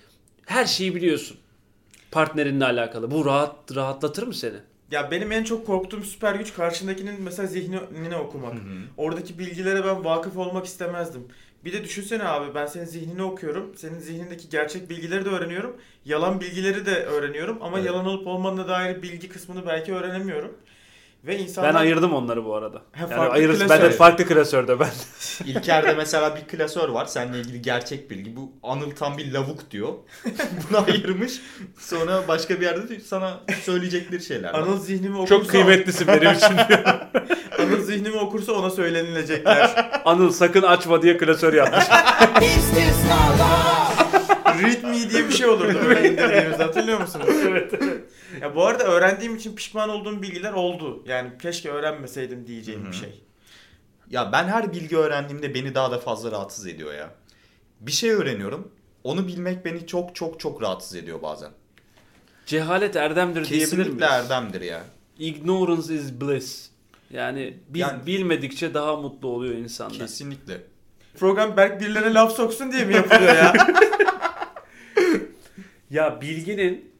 her 0.47 0.67
şeyi 0.67 0.95
biliyorsun. 0.95 1.37
Partnerinle 2.11 2.65
alakalı. 2.65 3.11
Bu 3.11 3.25
rahat 3.25 3.77
rahatlatır 3.77 4.23
mı 4.23 4.35
seni? 4.35 4.57
Ya 4.91 5.11
benim 5.11 5.33
en 5.33 5.45
çok 5.45 5.67
korktuğum 5.67 6.03
süper 6.03 6.35
güç 6.35 6.55
karşındakinin 6.55 7.23
mesela 7.23 7.49
zihnini 7.49 8.17
okumak. 8.17 8.55
Oradaki 8.97 9.39
bilgilere 9.39 9.85
ben 9.85 10.05
vakıf 10.05 10.37
olmak 10.37 10.67
istemezdim. 10.67 11.25
Bir 11.65 11.73
de 11.73 11.85
düşünsene 11.85 12.25
abi 12.25 12.55
ben 12.55 12.67
senin 12.67 12.85
zihnini 12.85 13.23
okuyorum. 13.23 13.73
Senin 13.77 13.99
zihnindeki 13.99 14.49
gerçek 14.49 14.91
bilgileri 14.91 15.25
de 15.25 15.29
öğreniyorum. 15.29 15.77
Yalan 16.05 16.41
bilgileri 16.41 16.87
de 16.87 17.05
öğreniyorum 17.05 17.59
ama 17.61 17.77
Evet. 17.79 17.87
yalan 17.87 18.07
olup 18.07 18.27
olmadığına 18.27 18.69
dair 18.69 19.03
bilgi 19.03 19.29
kısmını 19.29 19.67
belki 19.67 19.95
öğrenemiyorum. 19.95 20.53
Ve 21.25 21.39
insanlar 21.39 21.75
Ben 21.75 21.79
ayırdım 21.79 22.15
onları 22.15 22.45
bu 22.45 22.55
arada. 22.55 22.83
Ha, 22.93 23.07
Yani 23.11 23.29
ayırız, 23.29 23.59
klasör. 23.59 23.71
ben 23.71 23.83
de 23.83 23.91
farklı 23.91 24.27
klasörde 24.27 24.81
ben. 24.81 24.89
İlker'de 25.47 25.95
mesela 25.95 26.37
bir 26.37 26.41
klasör 26.57 26.89
var. 26.89 27.07
Seninle 27.07 27.41
ilgili 27.41 27.63
gerçek 27.63 28.11
bilgi. 28.11 28.37
Bu 28.37 28.53
Anıl 28.63 28.91
tam 28.91 29.19
bir 29.19 29.33
lavuk 29.33 29.71
diyor. 29.71 29.93
Bunu 30.71 30.85
ayırmış. 30.87 31.33
Sonra 31.79 32.29
başka 32.29 32.61
bir 32.61 32.65
yerde 32.65 32.89
de 32.89 33.01
sana 33.01 33.41
söyleyecekleri 33.63 34.23
şeyler 34.23 34.53
var. 34.55 34.59
Anıl 34.59 34.81
zihnimi 34.81 35.17
okursa 35.17 35.35
Çok 35.37 35.49
kıymetlisin 35.51 36.07
benim 36.07 36.33
için. 36.33 36.57
Anıl 37.63 37.83
zihnimi 37.83 38.17
okursa 38.17 38.53
ona 38.53 38.71
söylenilecekler. 38.71 39.91
Anıl 40.05 40.33
sakın 40.33 40.63
açma 40.63 41.03
diye 41.03 41.19
klasör 41.19 41.55
yapmış. 41.55 41.85
İstisnalar. 42.43 43.93
Read 44.63 44.83
me 44.85 45.11
diye 45.11 45.29
bir 45.29 45.33
şey 45.33 45.47
olurdu 45.47 45.79
böyle 45.85 46.09
indirdiğimizde 46.13 46.63
hatırlıyor 46.65 47.01
musunuz? 47.01 47.27
evet 47.49 47.75
evet. 47.75 48.01
Ya 48.41 48.57
bu 48.57 48.67
arada 48.67 48.85
öğrendiğim 48.85 49.37
için 49.37 49.57
pişman 49.57 49.89
olduğum 49.89 50.23
bilgiler 50.23 50.53
oldu. 50.53 51.03
Yani 51.07 51.31
keşke 51.43 51.71
öğrenmeseydim 51.71 52.47
diyeceğim 52.47 52.87
bir 52.91 52.97
şey. 52.97 53.23
Ya 54.11 54.33
ben 54.33 54.45
her 54.49 54.73
bilgi 54.73 54.97
öğrendiğimde 54.97 55.55
beni 55.55 55.75
daha 55.75 55.91
da 55.91 55.99
fazla 55.99 56.31
rahatsız 56.33 56.67
ediyor 56.67 56.95
ya. 56.95 57.11
Bir 57.81 57.93
şey 57.93 58.11
öğreniyorum. 58.11 58.73
Onu 59.05 59.27
bilmek 59.27 59.65
beni 59.65 59.87
çok 59.87 60.15
çok 60.17 60.41
çok 60.41 60.63
rahatsız 60.63 60.97
ediyor 60.97 61.23
bazen. 61.23 61.51
Cehalet 62.47 62.97
erdemdir 62.97 63.49
diyebilir 63.49 63.61
Kesinlikle 63.61 63.91
miyiz? 63.91 64.03
erdemdir 64.11 64.61
ya. 64.61 64.85
Ignorance 65.19 65.95
is 65.95 66.13
bliss. 66.21 66.69
Yani 67.13 67.55
biz 67.69 67.81
Yani- 67.81 68.07
bilmedikçe 68.07 68.75
daha 68.75 68.97
mutlu 68.97 69.29
oluyor 69.29 69.55
insanlar. 69.55 69.99
Kesinlikle. 69.99 70.61
Program 71.19 71.57
Berk 71.57 71.81
birilerine 71.81 72.15
laf 72.15 72.33
soksun 72.33 72.73
diye 72.73 72.85
mi 72.85 72.95
yapılıyor 72.95 73.35
ya? 73.35 73.53
Ya 75.91 76.21
bilginin 76.21 76.91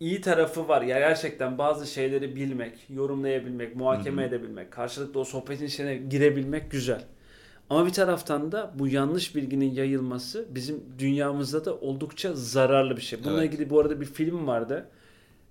iyi 0.00 0.20
tarafı 0.20 0.68
var. 0.68 0.82
Ya 0.82 0.98
gerçekten 0.98 1.58
bazı 1.58 1.86
şeyleri 1.86 2.36
bilmek, 2.36 2.72
yorumlayabilmek, 2.90 3.76
muhakeme 3.76 4.22
Hı 4.22 4.26
hı. 4.26 4.28
edebilmek, 4.28 4.70
karşılıklı 4.70 5.20
o 5.20 5.24
sohbetin 5.24 5.66
içine 5.66 5.96
girebilmek 5.96 6.70
güzel. 6.70 7.04
Ama 7.70 7.86
bir 7.86 7.92
taraftan 7.92 8.52
da 8.52 8.72
bu 8.78 8.88
yanlış 8.88 9.36
bilginin 9.36 9.74
yayılması 9.74 10.46
bizim 10.50 10.84
dünyamızda 10.98 11.64
da 11.64 11.74
oldukça 11.74 12.32
zararlı 12.34 12.96
bir 12.96 13.02
şey. 13.02 13.24
Bununla 13.24 13.42
Evet. 13.44 13.54
ilgili 13.54 13.70
bu 13.70 13.80
arada 13.80 14.00
bir 14.00 14.06
film 14.06 14.46
vardı. 14.46 14.88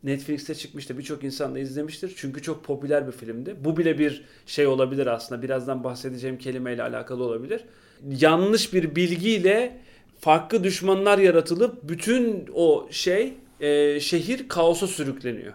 Netflix'te 0.06 0.56
çıkmıştı. 0.56 0.98
Birçok 0.98 1.24
insan 1.24 1.56
da 1.56 1.60
izlemiştir. 1.60 2.14
Çünkü 2.16 2.42
çok 2.42 2.64
popüler 2.64 3.08
bir 3.08 3.12
filmdi. 3.12 3.56
Bu 3.60 3.78
bile 3.78 4.00
bir 4.00 4.24
şey 4.46 4.68
olabilir 4.68 5.08
aslında. 5.08 5.42
Birazdan 5.42 5.84
bahsedeceğim 5.84 6.38
kelimeyle 6.38 6.84
alakalı 6.84 7.24
olabilir. 7.24 7.62
Yanlış 8.10 8.74
bir 8.74 8.96
bilgiyle 8.96 9.78
farklı 10.20 10.64
düşmanlar 10.64 11.18
yaratılıp 11.18 11.78
bütün 11.84 12.50
o 12.54 12.88
şey 12.92 13.34
e, 13.60 14.00
şehir 14.00 14.48
kaosa 14.48 14.88
sürükleniyor. 14.88 15.54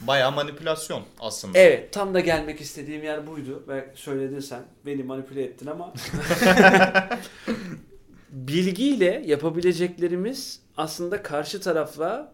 Bayağı 0.00 0.32
manipülasyon 0.32 1.02
aslında. 1.20 1.58
Evet 1.58 1.92
tam 1.92 2.14
da 2.14 2.20
gelmek 2.20 2.60
istediğim 2.60 3.04
yer 3.04 3.26
buydu. 3.26 3.64
Belki 3.68 4.00
söyledin 4.00 4.40
sen. 4.40 4.62
Beni 4.86 5.02
manipüle 5.02 5.42
ettin 5.42 5.66
ama. 5.66 5.92
Bilgiyle 8.30 9.22
yapabileceklerimiz 9.26 10.60
aslında 10.76 11.22
karşı 11.22 11.60
tarafla 11.60 12.32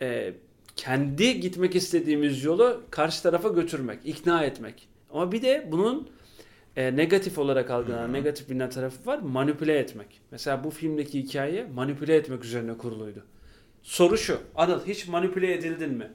e, 0.00 0.34
kendi 0.76 1.40
gitmek 1.40 1.76
istediğimiz 1.76 2.44
yolu 2.44 2.82
karşı 2.90 3.22
tarafa 3.22 3.48
götürmek, 3.48 3.98
ikna 4.04 4.44
etmek. 4.44 4.88
Ama 5.12 5.32
bir 5.32 5.42
de 5.42 5.68
bunun 5.72 6.08
e, 6.76 6.96
negatif 6.96 7.38
olarak 7.38 7.70
algılanan, 7.70 8.12
negatif 8.12 8.48
bilinen 8.50 8.70
tarafı 8.70 9.06
var. 9.06 9.18
Manipüle 9.18 9.78
etmek. 9.78 10.20
Mesela 10.30 10.64
bu 10.64 10.70
filmdeki 10.70 11.18
hikaye 11.22 11.66
manipüle 11.74 12.16
etmek 12.16 12.44
üzerine 12.44 12.78
kuruluydu. 12.78 13.24
Soru 13.82 14.18
şu. 14.18 14.38
Anıl 14.54 14.86
hiç 14.86 15.08
manipüle 15.08 15.52
edildin 15.54 15.90
mi? 15.94 16.10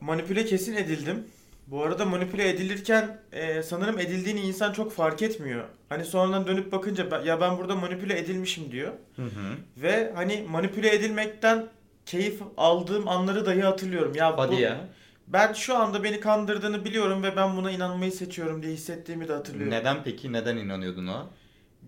manipüle 0.00 0.44
kesin 0.44 0.74
edildim. 0.76 1.24
Bu 1.66 1.82
arada 1.82 2.04
manipüle 2.04 2.48
edilirken 2.48 3.20
e, 3.32 3.62
sanırım 3.62 3.98
edildiğini 3.98 4.40
insan 4.40 4.72
çok 4.72 4.92
fark 4.92 5.22
etmiyor. 5.22 5.64
Hani 5.88 6.04
sonradan 6.04 6.46
dönüp 6.46 6.72
bakınca 6.72 7.10
"Ben- 7.10 7.24
ya 7.24 7.40
ben 7.40 7.58
burada 7.58 7.76
manipüle 7.76 8.18
edilmişim 8.18 8.72
diyor. 8.72 8.92
Hı 9.16 9.22
hı. 9.22 9.54
Ve 9.76 10.12
hani 10.14 10.44
manipüle 10.50 10.94
edilmekten 10.94 11.66
keyif 12.06 12.40
aldığım 12.56 13.08
anları 13.08 13.46
dahi 13.46 13.62
hatırlıyorum. 13.62 14.14
Ya 14.14 14.38
Hadi 14.38 14.56
bu- 14.56 14.60
ya. 14.60 14.80
Ben 15.28 15.52
şu 15.52 15.76
anda 15.76 16.04
beni 16.04 16.20
kandırdığını 16.20 16.84
biliyorum 16.84 17.22
ve 17.22 17.36
ben 17.36 17.56
buna 17.56 17.70
inanmayı 17.70 18.12
seçiyorum 18.12 18.62
diye 18.62 18.72
hissettiğimi 18.72 19.28
de 19.28 19.32
hatırlıyorum. 19.32 19.70
Neden 19.72 20.02
peki? 20.04 20.32
Neden 20.32 20.56
inanıyordun 20.56 21.06
o? 21.06 21.26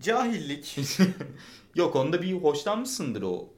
Cahillik. 0.01 0.77
Yok 1.75 1.95
onda 1.95 2.21
bir 2.21 2.33
hoşlanmışsındır 2.33 3.21
o 3.21 3.49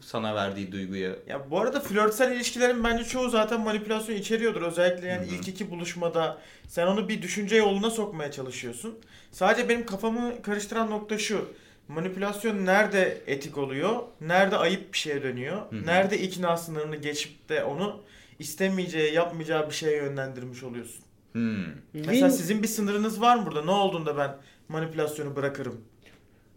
sana 0.00 0.34
verdiği 0.34 0.72
duyguya. 0.72 1.10
ya 1.28 1.50
bu 1.50 1.60
arada 1.60 1.80
flörtsel 1.80 2.32
ilişkilerin 2.32 2.84
bence 2.84 3.04
çoğu 3.04 3.28
zaten 3.30 3.60
manipülasyon 3.60 4.16
içeriyordur. 4.16 4.62
Özellikle 4.62 5.06
yani 5.06 5.26
Hı 5.26 5.30
hı. 5.30 5.34
ilk 5.34 5.48
iki 5.48 5.70
buluşmada 5.70 6.38
sen 6.68 6.86
onu 6.86 7.08
bir 7.08 7.22
düşünce 7.22 7.56
yoluna 7.56 7.90
sokmaya 7.90 8.30
çalışıyorsun. 8.32 8.94
Sadece 9.32 9.68
benim 9.68 9.86
kafamı 9.86 10.42
karıştıran 10.42 10.90
nokta 10.90 11.18
şu. 11.18 11.48
Manipülasyon 11.88 12.66
nerede 12.66 13.18
etik 13.26 13.58
oluyor? 13.58 13.96
Nerede 14.20 14.56
ayıp 14.56 14.92
bir 14.92 14.98
şeye 14.98 15.22
dönüyor? 15.22 15.56
Hı 15.56 15.76
hı. 15.76 15.86
Nerede 15.86 16.18
ikna 16.18 16.56
sınırını 16.56 16.96
geçip 16.96 17.48
de 17.48 17.64
onu 17.64 18.00
istemeyeceği, 18.38 19.14
yapmayacağı 19.14 19.68
bir 19.68 19.74
şeye 19.74 19.96
yönlendirmiş 19.96 20.62
oluyorsun? 20.62 21.04
Hmm. 21.32 21.64
Mesela 21.94 22.28
Win- 22.28 22.30
sizin 22.30 22.62
bir 22.62 22.68
sınırınız 22.68 23.20
var 23.20 23.36
mı 23.36 23.46
burada? 23.46 23.64
Ne 23.64 23.70
olduğunda 23.70 24.16
ben 24.16 24.36
manipülasyonu 24.68 25.36
bırakırım? 25.36 25.80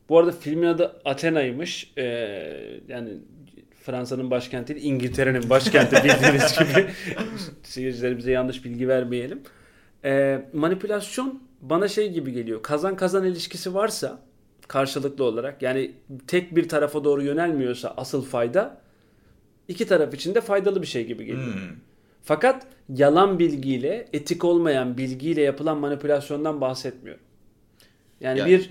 Bu 0.09 0.19
arada 0.19 0.31
filmin 0.31 0.67
adı 0.67 1.01
Athena'ymış. 1.05 1.91
Ee, 1.97 2.03
yani 2.87 3.09
Fransa'nın 3.83 4.31
başkenti 4.31 4.75
değil, 4.75 4.85
İngiltere'nin 4.85 5.49
başkenti 5.49 5.95
bildiğiniz 6.03 6.59
gibi. 6.59 6.87
Seyircilerimize 7.63 8.31
yanlış 8.31 8.65
bilgi 8.65 8.87
vermeyelim. 8.87 9.41
Ee, 10.05 10.45
manipülasyon 10.53 11.43
bana 11.61 11.87
şey 11.87 12.11
gibi 12.11 12.31
geliyor. 12.31 12.63
Kazan 12.63 12.95
kazan 12.95 13.25
ilişkisi 13.25 13.73
varsa 13.73 14.19
karşılıklı 14.69 15.23
olarak 15.23 15.61
yani 15.61 15.91
tek 16.27 16.55
bir 16.55 16.69
tarafa 16.69 17.03
doğru 17.03 17.23
yönelmiyorsa 17.23 17.93
asıl 17.97 18.25
fayda 18.25 18.77
iki 19.67 19.87
taraf 19.87 20.13
için 20.13 20.35
de 20.35 20.41
faydalı 20.41 20.81
bir 20.81 20.87
şey 20.87 21.05
gibi 21.05 21.25
geliyor. 21.25 21.53
Hmm. 21.53 21.75
Fakat 22.23 22.67
yalan 22.89 23.39
bilgiyle, 23.39 24.07
etik 24.13 24.45
olmayan 24.45 24.97
bilgiyle 24.97 25.41
yapılan 25.41 25.77
manipülasyondan 25.77 26.61
bahsetmiyorum. 26.61 27.23
Yani 28.21 28.39
Yani- 28.39 28.49
bir 28.51 28.69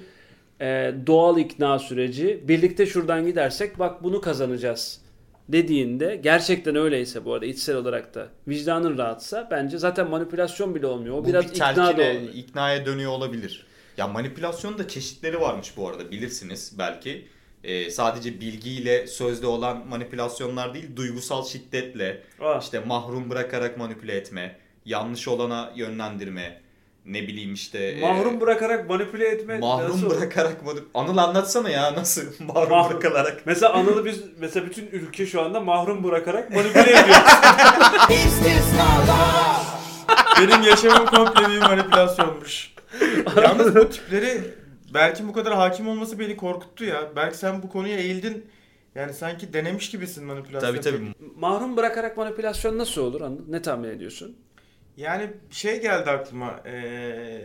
e, 0.60 0.94
doğal 1.06 1.38
ikna 1.38 1.78
süreci, 1.78 2.44
birlikte 2.48 2.86
şuradan 2.86 3.26
gidersek 3.26 3.78
bak 3.78 4.02
bunu 4.04 4.20
kazanacağız 4.20 5.00
dediğinde 5.48 6.20
gerçekten 6.22 6.76
öyleyse 6.76 7.24
bu 7.24 7.34
arada 7.34 7.46
içsel 7.46 7.76
olarak 7.76 8.14
da 8.14 8.28
vicdanın 8.48 8.98
rahatsa 8.98 9.48
bence 9.50 9.78
zaten 9.78 10.10
manipülasyon 10.10 10.74
bile 10.74 10.86
olmuyor. 10.86 11.14
O 11.14 11.24
Bu 11.24 11.28
biraz 11.28 11.44
bir 11.44 11.50
ikna 11.50 11.76
da 11.76 11.92
oluyor. 11.92 12.34
iknaya 12.34 12.86
dönüyor 12.86 13.12
olabilir. 13.12 13.66
Ya 13.98 14.06
manipülasyonun 14.08 14.78
da 14.78 14.88
çeşitleri 14.88 15.40
varmış 15.40 15.72
bu 15.76 15.88
arada 15.88 16.10
bilirsiniz 16.10 16.72
belki. 16.78 17.28
Ee, 17.64 17.90
sadece 17.90 18.40
bilgiyle 18.40 19.06
sözde 19.06 19.46
olan 19.46 19.86
manipülasyonlar 19.88 20.74
değil, 20.74 20.96
duygusal 20.96 21.44
şiddetle, 21.44 22.22
Ah. 22.42 22.62
işte 22.62 22.80
mahrum 22.80 23.30
bırakarak 23.30 23.76
manipüle 23.78 24.16
etme, 24.16 24.56
yanlış 24.84 25.28
olana 25.28 25.72
yönlendirme, 25.76 26.60
ne 27.06 27.22
bileyim 27.22 27.54
işte. 27.54 27.78
e, 27.78 28.00
Mahrum 28.00 28.40
bırakarak 28.40 28.88
manipüle 28.90 29.28
etme 29.28 29.58
mahrum 29.58 29.90
nasıl 29.90 30.10
bırakarak 30.10 30.62
manip- 30.66 30.84
Anıl 30.94 31.16
anlatsana 31.16 31.70
ya 31.70 31.94
nasıl 31.94 32.22
mahrum, 32.44 32.70
Mahrum- 32.70 32.90
bırakılarak. 32.90 33.42
Mesela 33.46 33.72
Anıl'ı 33.72 34.04
biz 34.04 34.20
mesela 34.38 34.66
bütün 34.66 34.86
ülke 34.86 35.26
şu 35.26 35.42
anda 35.42 35.60
mahrum 35.60 36.04
bırakarak 36.04 36.50
manipüle 36.50 36.80
ediyor. 37.00 37.16
İstisnalar. 38.10 39.56
Benim 40.40 40.62
yaşamım 40.62 41.06
komple 41.06 41.48
bir 41.48 41.58
manipülasyonmuş. 41.58 42.77
Yalnız 43.42 43.74
bu 43.74 43.88
tipleri 43.90 44.40
Berk'in 44.94 45.28
bu 45.28 45.32
kadar 45.32 45.54
hakim 45.54 45.88
olması 45.88 46.18
beni 46.18 46.36
korkuttu 46.36 46.84
ya. 46.84 47.16
Berk 47.16 47.36
sen 47.36 47.62
bu 47.62 47.68
konuya 47.68 47.98
eğildin. 47.98 48.46
Yani 48.94 49.14
sanki 49.14 49.52
denemiş 49.52 49.90
gibisin 49.90 50.24
manipülasyon. 50.24 50.70
Tabii 50.70 50.80
tabii. 50.80 51.14
mahrum 51.36 51.76
bırakarak 51.76 52.16
manipülasyon 52.16 52.78
nasıl 52.78 53.02
olur? 53.02 53.22
Ne 53.48 53.62
tahmin 53.62 53.88
ediyorsun? 53.88 54.36
Yani 54.96 55.30
şey 55.50 55.80
geldi 55.80 56.10
aklıma. 56.10 56.60
Ee, 56.66 57.42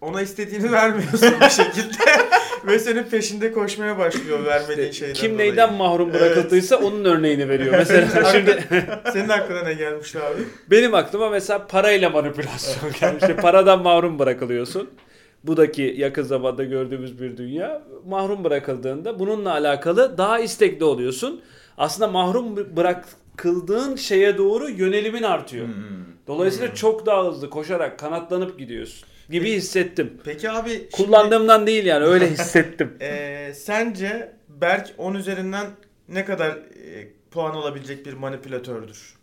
ona 0.00 0.22
istediğini 0.22 0.72
vermiyorsun 0.72 1.32
bir 1.40 1.48
şekilde. 1.50 1.94
Ve 2.66 2.78
senin 2.78 3.02
peşinde 3.02 3.52
koşmaya 3.52 3.98
başlıyor 3.98 4.44
vermediğin 4.44 4.90
şeyden 4.90 5.14
Kim 5.14 5.34
dolayı. 5.34 5.50
neyden 5.50 5.74
mahrum 5.74 6.12
bırakıldıysa 6.14 6.76
onun 6.76 7.04
örneğini 7.04 7.48
veriyor. 7.48 7.74
Mesela 7.78 8.24
şimdi 8.32 8.64
Senin 9.12 9.28
aklına 9.28 9.62
ne 9.62 9.74
gelmişti 9.74 10.18
abi? 10.18 10.42
benim 10.70 10.94
aklıma 10.94 11.30
mesela 11.30 11.66
parayla 11.66 12.10
manipülasyon 12.10 12.92
gelmişti. 13.00 13.36
Paradan 13.36 13.82
mahrum 13.82 14.18
bırakılıyorsun. 14.18 14.90
Budaki 15.44 15.94
yakın 15.96 16.22
zamanda 16.22 16.64
gördüğümüz 16.64 17.20
bir 17.20 17.36
dünya 17.36 17.82
mahrum 18.06 18.44
bırakıldığında 18.44 19.18
bununla 19.18 19.50
alakalı 19.52 20.18
daha 20.18 20.38
istekli 20.38 20.84
oluyorsun. 20.84 21.40
Aslında 21.78 22.10
mahrum 22.10 22.56
bırak 22.76 23.04
kıldığın 23.36 23.96
şeye 23.96 24.38
doğru 24.38 24.68
yönelimin 24.70 25.22
artıyor. 25.22 25.66
Hmm. 25.66 25.74
Dolayısıyla 26.26 26.74
çok 26.74 27.06
daha 27.06 27.24
hızlı 27.26 27.50
koşarak 27.50 27.98
kanatlanıp 27.98 28.58
gidiyorsun 28.58 29.08
gibi 29.30 29.52
hissettim. 29.52 30.20
Peki 30.24 30.50
abi 30.50 30.70
şimdi, 30.70 30.90
Kullandığımdan 30.90 31.66
değil 31.66 31.86
yani 31.86 32.04
öyle 32.04 32.30
hissettim. 32.30 32.96
eee, 33.00 33.52
sence 33.54 34.32
Berk 34.48 34.94
10 34.98 35.14
üzerinden 35.14 35.66
ne 36.08 36.24
kadar 36.24 36.50
eee, 36.56 37.12
puan 37.30 37.54
alabilecek 37.54 38.06
bir 38.06 38.12
manipülatördür? 38.12 39.14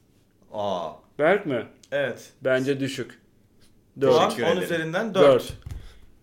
Aa. 0.53 0.89
Berk 1.19 1.45
mi? 1.45 1.65
Evet. 1.91 2.19
Bence 2.41 2.79
düşük. 2.79 3.19
Puan 4.01 4.11
4. 4.13 4.23
Teşekkür 4.29 4.43
10 4.43 4.47
ederim. 4.51 4.63
üzerinden 4.63 5.13
4. 5.13 5.23
4. 5.23 5.53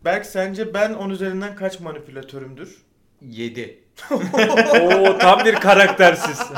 Berk 0.05 0.27
sence 0.27 0.75
ben 0.75 0.95
10 0.95 1.11
üzerinden 1.11 1.57
kaç 1.57 1.81
manipülatörümdür? 1.81 2.77
7. 3.23 3.83
Oo 4.81 5.19
tam 5.19 5.45
bir 5.45 5.55
karaktersiz. 5.55 6.41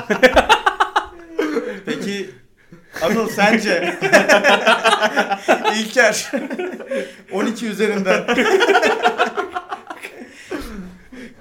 Anıl 3.03 3.29
sence? 3.29 3.95
İlker 5.79 6.31
12 7.33 7.67
üzerinden. 7.67 8.25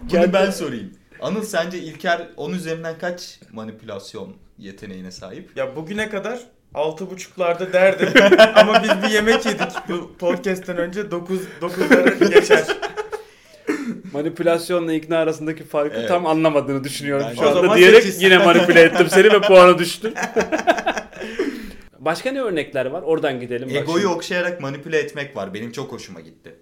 Bunu 0.02 0.10
Kendi- 0.10 0.34
ben 0.34 0.52
sorayım. 0.52 0.94
Anıl 1.22 1.44
sence 1.44 1.78
İlker 1.80 2.28
10 2.38 2.52
üzerinden 2.54 2.96
kaç 3.02 3.40
manipülasyon 3.52 4.36
yeteneğine 4.58 5.12
sahip? 5.12 5.58
Ya 5.58 5.76
bugüne 5.76 6.10
kadar 6.10 6.40
6.5'larda 6.74 7.74
derdim 7.74 8.10
ama 8.56 8.84
biz 8.84 8.90
bir 9.04 9.10
yemek 9.14 9.46
yedik 9.46 9.72
bu 9.90 10.12
podcast'ten 10.20 10.78
önce 10.78 11.12
9 11.12 11.40
9'lara 11.62 12.34
geçer. 12.34 12.64
Manipülasyonla 14.14 14.94
ikna 14.94 15.18
arasındaki 15.18 15.64
farkı 15.64 15.96
Evet. 16.00 16.08
tam 16.08 16.26
anlamadığını 16.26 16.84
düşünüyorum 16.84 17.26
Bence- 17.30 17.40
şu 17.42 17.46
O 17.46 17.50
anda 17.50 17.62
zaman 17.62 17.78
diyerek 17.78 18.04
sekiz. 18.04 18.22
yine 18.22 18.38
manipüle 18.38 18.82
ettim 18.82 19.08
seni 19.10 19.32
ve 19.34 19.42
puanı 19.42 19.78
düştün. 19.78 20.14
Başka 22.06 22.32
ne 22.32 22.42
örnekler 22.42 22.86
var? 22.86 23.02
Oradan 23.02 23.40
gidelim. 23.40 23.70
Egoyu 23.70 24.02
şimdi. 24.02 24.08
okşayarak 24.16 24.62
manipüle 24.62 24.98
etmek 25.00 25.36
var. 25.36 25.54
Benim 25.54 25.72
çok 25.72 25.92
hoşuma 25.92 26.20
gitti. 26.22 26.56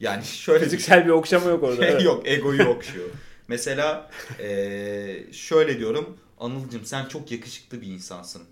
Yani 0.00 0.24
şöyle 0.24 0.64
Fiziksel 0.64 1.04
bir 1.06 1.10
okşama 1.10 1.50
yok 1.50 1.62
orada. 1.62 1.86
evet. 1.86 2.02
Yok 2.04 2.28
egoyu 2.28 2.64
okşuyor. 2.64 3.08
Mesela 3.48 4.10
eee, 4.40 5.26
şöyle 5.32 5.78
diyorum. 5.78 6.16
Anılcım 6.40 6.84
sen 6.84 7.04
çok 7.04 7.30
yakışıklı 7.32 7.80
bir 7.80 7.86
insansın. 7.86 8.42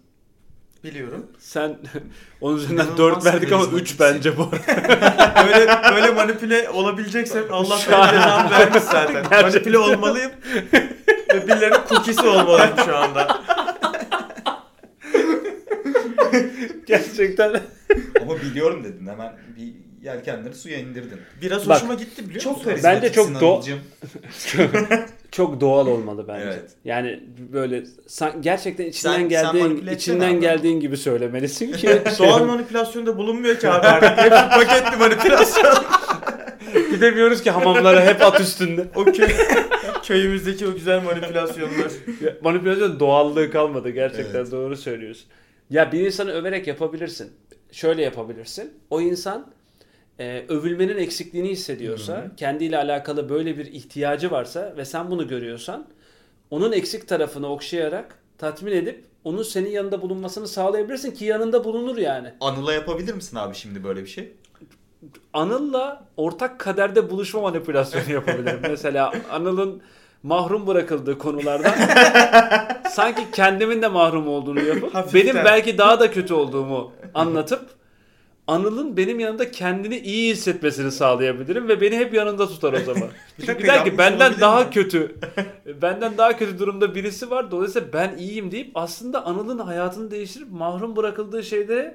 Biliyorum. 0.85 1.27
Sen 1.39 1.79
onun 2.41 2.57
üzerinden 2.57 2.85
İnanılmaz 2.85 2.99
4 2.99 3.25
verdik 3.25 3.53
ama 3.53 3.65
3 3.65 3.69
karizmatiksin. 3.71 3.99
bence 4.01 4.37
bu 4.37 4.43
arada. 4.43 5.47
Böyle 5.49 5.67
böyle 5.95 6.11
manipüle 6.13 6.71
olabileceksem 6.71 7.45
Allah 7.51 7.79
bana 7.93 8.11
cezamı 8.11 8.51
vermiş 8.51 8.83
zaten. 8.83 9.43
Manipüle 9.43 9.79
olmalıyım. 9.79 10.31
Ve 11.35 11.47
birilerinin 11.49 11.79
cookie'si 11.89 12.27
olmalıyım 12.29 12.77
şu 12.85 12.97
anda. 12.97 13.43
Gerçekten. 16.87 17.61
Ama 18.23 18.37
biliyorum 18.41 18.85
dedin 18.85 19.07
hemen 19.07 19.33
bir 19.57 19.73
yelkenleri 20.07 20.55
suya 20.55 20.79
indirdin. 20.79 21.21
Biraz 21.43 21.69
Bak, 21.69 21.77
hoşuma 21.77 21.95
gitti 21.95 22.25
biliyor 22.29 22.41
Çok 22.41 22.57
musun? 22.57 22.81
Bence 22.85 23.13
çok 23.13 23.29
do-. 23.31 23.63
Çok 25.33 25.61
doğal 25.61 25.87
olmalı 25.87 26.25
bence. 26.29 26.45
Evet. 26.45 26.71
Yani 26.85 27.21
böyle 27.53 27.83
san- 28.07 28.43
gerçekten 28.43 28.85
içinden 28.85 29.13
Sen- 29.13 29.19
sen 29.21 29.29
geldiğin 29.29 29.77
etsene 29.77 29.95
içinden 29.95 30.33
abi. 30.35 30.41
geldiğin 30.41 30.81
gibi 30.81 30.97
söylemelisin 30.97 31.73
ki 31.73 31.89
Doğal 32.19 32.45
manipülasyonda 32.45 33.17
bulunmuyor 33.17 33.59
ki 33.59 33.69
abi 33.69 33.87
artık. 33.87 34.19
Hepsi 34.19 34.31
paketli 34.31 34.97
manipülasyon. 34.97 35.75
gidemiyoruz 36.91 37.43
ki 37.43 37.51
hamamlara 37.51 38.05
hep 38.05 38.23
at 38.23 38.41
üstünde. 38.41 38.85
O 38.95 39.05
köy, 39.05 39.29
köyümüzdeki 40.03 40.67
o 40.67 40.75
güzel 40.75 41.03
manipülasyonlar. 41.03 41.93
Manipülasyon 42.43 43.01
doğallığı 43.01 43.51
kalmadı 43.51 43.91
gerçekten 43.91 44.39
Evet. 44.41 44.53
doğru 44.53 44.77
söylüyorsun. 44.77 45.27
Ya 45.71 45.93
bir 45.93 46.07
insanı 46.07 46.31
överek 46.31 46.67
yapabilirsin. 46.67 47.33
Şöyle 47.73 48.03
yapabilirsin. 48.03 48.73
O 48.91 49.01
insan 49.01 49.47
e, 50.19 50.45
övülmenin 50.49 50.97
eksikliğini 50.97 51.49
hissediyorsa, 51.49 52.31
kendiyle 52.37 52.79
alakalı 52.79 53.29
böyle 53.29 53.59
bir 53.59 53.67
ihtiyacı 53.67 54.31
varsa 54.31 54.75
ve 54.77 54.85
sen 54.85 55.11
bunu 55.11 55.29
görüyorsan 55.29 55.87
onun 56.51 56.73
eksik 56.73 57.09
tarafını 57.09 57.47
okşayarak 57.53 58.19
tatmin 58.39 58.73
edip 58.73 59.05
onun 59.25 59.43
senin 59.43 59.71
yanında 59.71 60.03
bulunmasını 60.03 60.49
sağlayabilirsin 60.49 61.11
ki 61.11 61.25
yanında 61.25 61.65
bulunur 61.65 61.97
yani. 61.97 62.33
Anıl'a 62.41 62.73
yapabilir 62.73 63.15
misin 63.15 63.37
abi 63.37 63.55
şimdi 63.55 63.85
böyle 63.85 64.03
bir 64.03 64.09
şey? 64.09 64.33
Anıl'la 65.33 66.07
ortak 66.17 66.59
kaderde 66.61 67.11
buluşma 67.11 67.41
manipülasyonu 67.41 68.13
yapabilirim. 68.13 68.61
Mesela 68.69 69.13
Anıl'ın 69.31 69.83
mahrum 70.23 70.67
bırakıldığı 70.67 71.19
konulardan 71.19 71.73
sanki 72.91 73.23
kendimin 73.33 73.83
de 73.83 73.89
mahrum 73.89 74.29
olduğunu 74.29 74.63
yapıp 74.65 74.95
Hafiften. 74.95 75.23
benim 75.23 75.45
belki 75.45 75.79
daha 75.79 76.01
da 76.01 76.11
kötü 76.11 76.35
olduğumu 76.35 76.93
anlatıp 77.15 77.79
Anıl'ın 78.47 78.97
benim 78.97 79.21
yanında 79.21 79.51
kendini 79.51 79.99
iyi 79.99 80.33
hissetmesini 80.33 80.93
sağlayabilirim 80.93 81.69
ve 81.69 81.81
beni 81.81 81.97
hep 81.97 82.15
yanında 82.15 82.49
tutar 82.49 82.73
o 82.73 82.79
zaman. 82.79 83.09
Bir 83.39 83.47
Çünkü 83.47 83.67
der 83.67 83.85
ki 83.85 83.99
benden 83.99 84.41
daha 84.41 84.61
mi? 84.61 84.71
kötü, 84.71 85.15
benden 85.83 86.19
daha 86.19 86.37
kötü 86.37 86.59
durumda 86.59 86.95
birisi 86.95 87.31
var. 87.31 87.51
Dolayısıyla 87.51 87.89
ben 87.93 88.17
iyiyim 88.19 88.51
deyip 88.51 88.71
aslında 88.75 89.27
Anıl'ın 89.27 89.59
hayatını 89.59 90.11
değiştirip 90.11 90.51
mahrum 90.51 90.97
bırakıldığı 90.97 91.43
şeyleri 91.43 91.95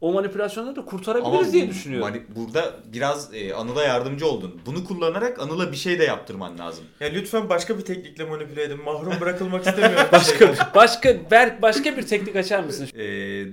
o 0.00 0.12
manipülasyonları 0.12 0.76
da 0.76 0.84
kurtarabiliriz 0.84 1.52
diye 1.52 1.66
bu- 1.66 1.70
düşünüyorum. 1.70 2.08
mani- 2.08 2.22
burada 2.36 2.76
biraz 2.92 3.34
e, 3.34 3.54
Anıl'a 3.54 3.82
yardımcı 3.84 4.26
oldun. 4.26 4.60
Bunu 4.66 4.84
kullanarak 4.84 5.38
Anıl'a 5.38 5.72
bir 5.72 5.76
şey 5.76 5.98
de 5.98 6.04
yaptırman 6.04 6.58
lazım. 6.58 6.84
Ya 7.00 7.08
lütfen 7.08 7.48
başka 7.48 7.78
bir 7.78 7.82
teknikle 7.84 8.24
manipüle 8.24 8.62
edin. 8.62 8.84
Mahrum 8.84 9.20
bırakılmak 9.20 9.66
istemiyorum. 9.66 10.06
Başka 10.12 10.54
başka 10.74 11.30
Berk 11.30 11.62
başka 11.62 11.96
bir 11.96 12.02
teknik 12.02 12.36
açar 12.36 12.64
mısın? 12.64 12.88
E, 12.98 13.04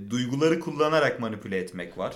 duyguları 0.10 0.60
kullanarak 0.60 1.19
manipüle 1.19 1.58
etmek 1.58 1.97
var. 1.97 2.15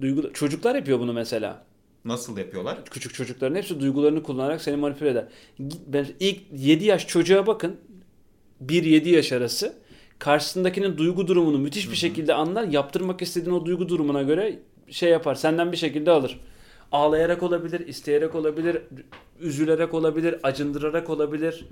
Duygu 0.00 0.32
çocuklar 0.32 0.74
yapıyor 0.74 0.98
bunu 1.00 1.12
mesela. 1.12 1.62
Nasıl 2.04 2.38
yapıyorlar? 2.38 2.84
Küçük 2.90 3.14
çocukların 3.14 3.54
hepsi 3.56 3.80
duygularını 3.80 4.22
kullanarak 4.22 4.62
seni 4.62 4.76
manipüle 4.76 5.10
eder. 5.10 5.24
Ben 5.86 6.06
ilk 6.20 6.40
7 6.52 6.84
yaş 6.84 7.06
çocuğa 7.06 7.46
bakın. 7.46 7.76
1-7 8.66 9.08
yaş 9.08 9.32
arası. 9.32 9.74
Karşısındakinin 10.18 10.98
duygu 10.98 11.26
durumunu 11.28 11.58
müthiş 11.58 11.90
bir 11.90 11.96
şekilde 11.96 12.34
anlar. 12.34 12.64
Yaptırmak 12.64 13.22
istediğin 13.22 13.56
o 13.56 13.66
duygu 13.66 13.88
durumuna 13.88 14.22
göre 14.22 14.58
şey 14.90 15.10
yapar. 15.10 15.34
Senden 15.34 15.72
bir 15.72 15.76
şekilde 15.76 16.10
alır. 16.10 16.40
Ağlayarak 16.92 17.42
olabilir, 17.42 17.86
isteyerek 17.86 18.34
olabilir, 18.34 18.82
üzülerek 19.40 19.94
olabilir, 19.94 20.36
acındırarak 20.42 21.10
olabilir. 21.10 21.64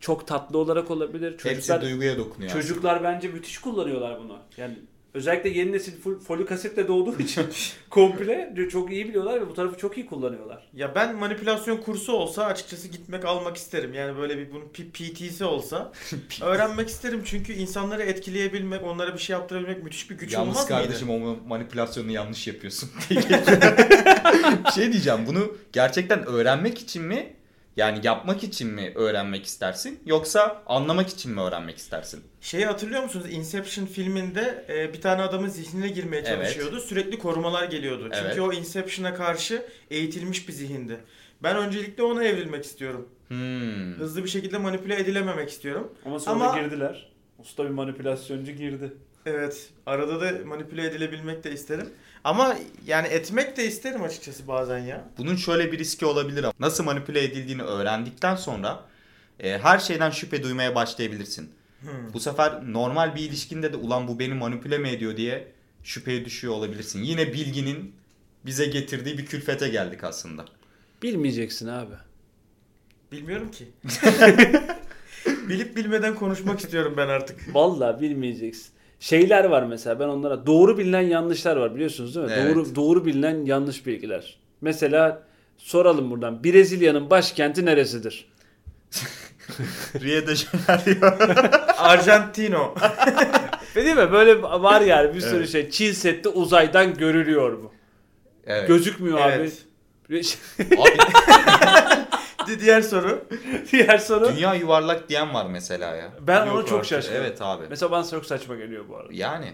Çok 0.00 0.26
tatlı 0.26 0.58
olarak 0.58 0.90
olabilir. 0.90 1.36
Çocuklar 1.36 1.76
Hepsi 1.78 1.90
duyguya 1.90 2.18
dokunuyor. 2.18 2.52
Çocuklar 2.52 3.02
bence 3.04 3.28
müthiş 3.28 3.58
kullanıyorlar 3.58 4.18
bunu. 4.24 4.38
Yani 4.56 4.78
özellikle 5.14 5.50
yeni 5.50 5.72
nesil 5.72 6.00
full, 6.00 6.20
folik 6.20 6.52
asitle 6.52 6.88
doğduğu 6.88 7.18
için 7.22 7.46
komple 7.90 8.54
çok 8.72 8.92
iyi 8.92 9.08
biliyorlar 9.08 9.40
ve 9.40 9.48
bu 9.48 9.54
tarafı 9.54 9.78
çok 9.78 9.96
iyi 9.98 10.06
kullanıyorlar. 10.06 10.68
Ya 10.74 10.94
ben 10.94 11.16
manipülasyon 11.16 11.76
kursu 11.76 12.12
olsa 12.12 12.44
açıkçası 12.44 12.88
gitmek 12.88 13.24
almak 13.24 13.56
isterim. 13.56 13.94
Yani 13.94 14.18
böyle 14.18 14.38
bir 14.38 14.52
bunun 14.52 14.68
PT'si 14.68 15.44
olsa 15.44 15.92
öğrenmek 16.42 16.88
isterim. 16.88 17.22
Çünkü 17.24 17.52
insanları 17.52 18.02
etkileyebilmek, 18.02 18.82
onlara 18.84 19.14
bir 19.14 19.18
şey 19.18 19.34
yaptırabilmek 19.34 19.82
müthiş 19.84 20.10
bir 20.10 20.18
güç 20.18 20.32
Yalnız 20.32 20.48
olmaz 20.48 20.68
kardeşim 20.68 21.08
mıydı? 21.08 21.38
o 21.44 21.48
manipülasyonu 21.48 22.10
yanlış 22.10 22.46
yapıyorsun. 22.46 22.90
şey 24.74 24.92
diyeceğim 24.92 25.20
bunu 25.26 25.56
gerçekten 25.72 26.26
öğrenmek 26.26 26.78
için 26.78 27.02
mi 27.02 27.39
yani 27.76 28.00
yapmak 28.02 28.44
için 28.44 28.68
mi 28.68 28.92
öğrenmek 28.94 29.44
istersin 29.44 30.00
yoksa 30.06 30.62
anlamak 30.66 31.08
için 31.08 31.32
mi 31.32 31.40
öğrenmek 31.40 31.76
istersin? 31.78 32.24
Şeyi 32.40 32.66
hatırlıyor 32.66 33.02
musunuz? 33.02 33.26
Inception 33.30 33.86
filminde 33.86 34.64
e, 34.68 34.92
bir 34.92 35.00
tane 35.00 35.22
adamın 35.22 35.48
zihnine 35.48 35.88
girmeye 35.88 36.16
Evet. 36.16 36.26
çalışıyordu. 36.28 36.80
Sürekli 36.80 37.18
korumalar 37.18 37.64
geliyordu. 37.64 38.02
Çünkü 38.14 38.26
Evet. 38.26 38.40
o 38.40 38.52
Inception'a 38.52 39.14
karşı 39.14 39.62
eğitilmiş 39.90 40.48
bir 40.48 40.52
zihindi. 40.52 41.00
Ben 41.42 41.56
öncelikle 41.56 42.02
ona 42.02 42.24
evrilmek 42.24 42.64
istiyorum. 42.64 43.08
Hmm. 43.28 43.92
Hızlı 43.98 44.24
bir 44.24 44.28
şekilde 44.28 44.58
manipüle 44.58 44.96
edilememek 45.00 45.48
istiyorum. 45.50 45.92
Ama 46.04 46.18
sonra 46.20 46.44
Ama- 46.44 46.60
girdiler. 46.60 47.10
Usta 47.38 47.64
bir 47.64 47.70
manipülasyoncu 47.70 48.52
girdi. 48.52 48.92
Evet. 49.26 49.68
Arada 49.86 50.20
da 50.20 50.44
manipüle 50.46 50.86
edilebilmek 50.86 51.44
de 51.44 51.52
isterim. 51.52 51.88
Ama 52.24 52.56
yani 52.86 53.08
etmek 53.08 53.56
de 53.56 53.66
isterim 53.66 54.02
açıkçası 54.02 54.48
bazen 54.48 54.78
ya. 54.78 55.04
Bunun 55.18 55.36
şöyle 55.36 55.72
bir 55.72 55.78
riski 55.78 56.06
olabilir 56.06 56.44
ama 56.44 56.52
nasıl 56.60 56.84
manipüle 56.84 57.24
edildiğini 57.24 57.62
öğrendikten 57.62 58.36
sonra 58.36 58.84
e, 59.40 59.58
her 59.58 59.78
şeyden 59.78 60.10
şüphe 60.10 60.42
duymaya 60.42 60.74
başlayabilirsin. 60.74 61.50
Hmm. 61.80 62.12
Bu 62.12 62.20
sefer 62.20 62.72
normal 62.72 63.14
bir 63.14 63.20
ilişkinde 63.20 63.72
de 63.72 63.76
ulan 63.76 64.08
bu 64.08 64.18
beni 64.18 64.34
manipüle 64.34 64.78
mi 64.78 64.88
ediyor 64.88 65.16
diye 65.16 65.48
şüpheye 65.82 66.24
düşüyor 66.24 66.54
olabilirsin. 66.54 67.02
Yine 67.02 67.32
bilginin 67.32 67.94
bize 68.46 68.66
getirdiği 68.66 69.18
bir 69.18 69.26
külfete 69.26 69.68
geldik 69.68 70.04
aslında. 70.04 70.44
Bilmeyeceksin 71.02 71.68
abi. 71.68 71.94
Bilmiyorum 73.12 73.50
ki. 73.50 73.68
Bilip 75.48 75.76
bilmeden 75.76 76.14
konuşmak 76.14 76.60
istiyorum 76.60 76.94
ben 76.96 77.08
artık. 77.08 77.54
Vallahi 77.54 78.00
bilmeyeceksin. 78.00 78.70
Şeyler 79.00 79.44
var 79.44 79.62
mesela 79.62 80.00
ben 80.00 80.08
onlara 80.08 80.46
doğru 80.46 80.78
bilinen 80.78 81.00
yanlışlar 81.00 81.56
var 81.56 81.74
biliyorsunuz 81.74 82.14
değil 82.14 82.26
mi? 82.26 82.32
Evet. 82.36 82.54
Doğru 82.56 82.74
doğru 82.74 83.04
bilinen 83.06 83.44
yanlış 83.44 83.86
bilgiler. 83.86 84.36
Mesela 84.60 85.22
soralım 85.58 86.10
buradan. 86.10 86.44
Brezilya'nın 86.44 87.10
başkenti 87.10 87.64
neresidir? 87.64 88.26
Rio 90.00 90.26
de 90.26 90.34
Janeiro. 90.36 91.14
Argentino. 91.78 92.74
Değil 93.74 93.96
mi? 93.96 94.12
Böyle 94.12 94.42
var 94.42 94.80
yani 94.80 95.14
bir 95.14 95.20
sürü 95.20 95.36
Evet. 95.36 95.48
şey. 95.50 95.70
Çin 95.70 95.92
Seddi 95.92 96.28
uzaydan 96.28 96.94
görülüyor 96.94 97.52
mu? 97.52 97.72
Evet. 98.46 98.68
Gözükmüyor 98.68 99.18
Evet. 99.18 99.40
abi. 99.40 99.50
Abi 100.10 100.22
Di- 102.50 102.60
Diğer 102.60 102.80
soru. 102.82 103.24
Diğer 103.72 103.98
soru. 103.98 104.28
dünya 104.36 104.54
yuvarlak 104.54 105.08
diyen 105.08 105.34
var 105.34 105.46
mesela 105.46 105.96
ya. 105.96 106.10
Ben 106.20 106.46
Yok 106.46 106.54
ona 106.54 106.62
çok 106.66 106.78
artık. 106.78 106.90
şaşkınım. 106.90 107.20
Evet 107.22 107.42
abi. 107.42 107.64
Mesela 107.70 107.90
bana 107.90 108.04
çok 108.10 108.26
saçma 108.26 108.54
geliyor 108.56 108.84
bu 108.88 108.96
arada. 108.96 109.08
Yani 109.12 109.52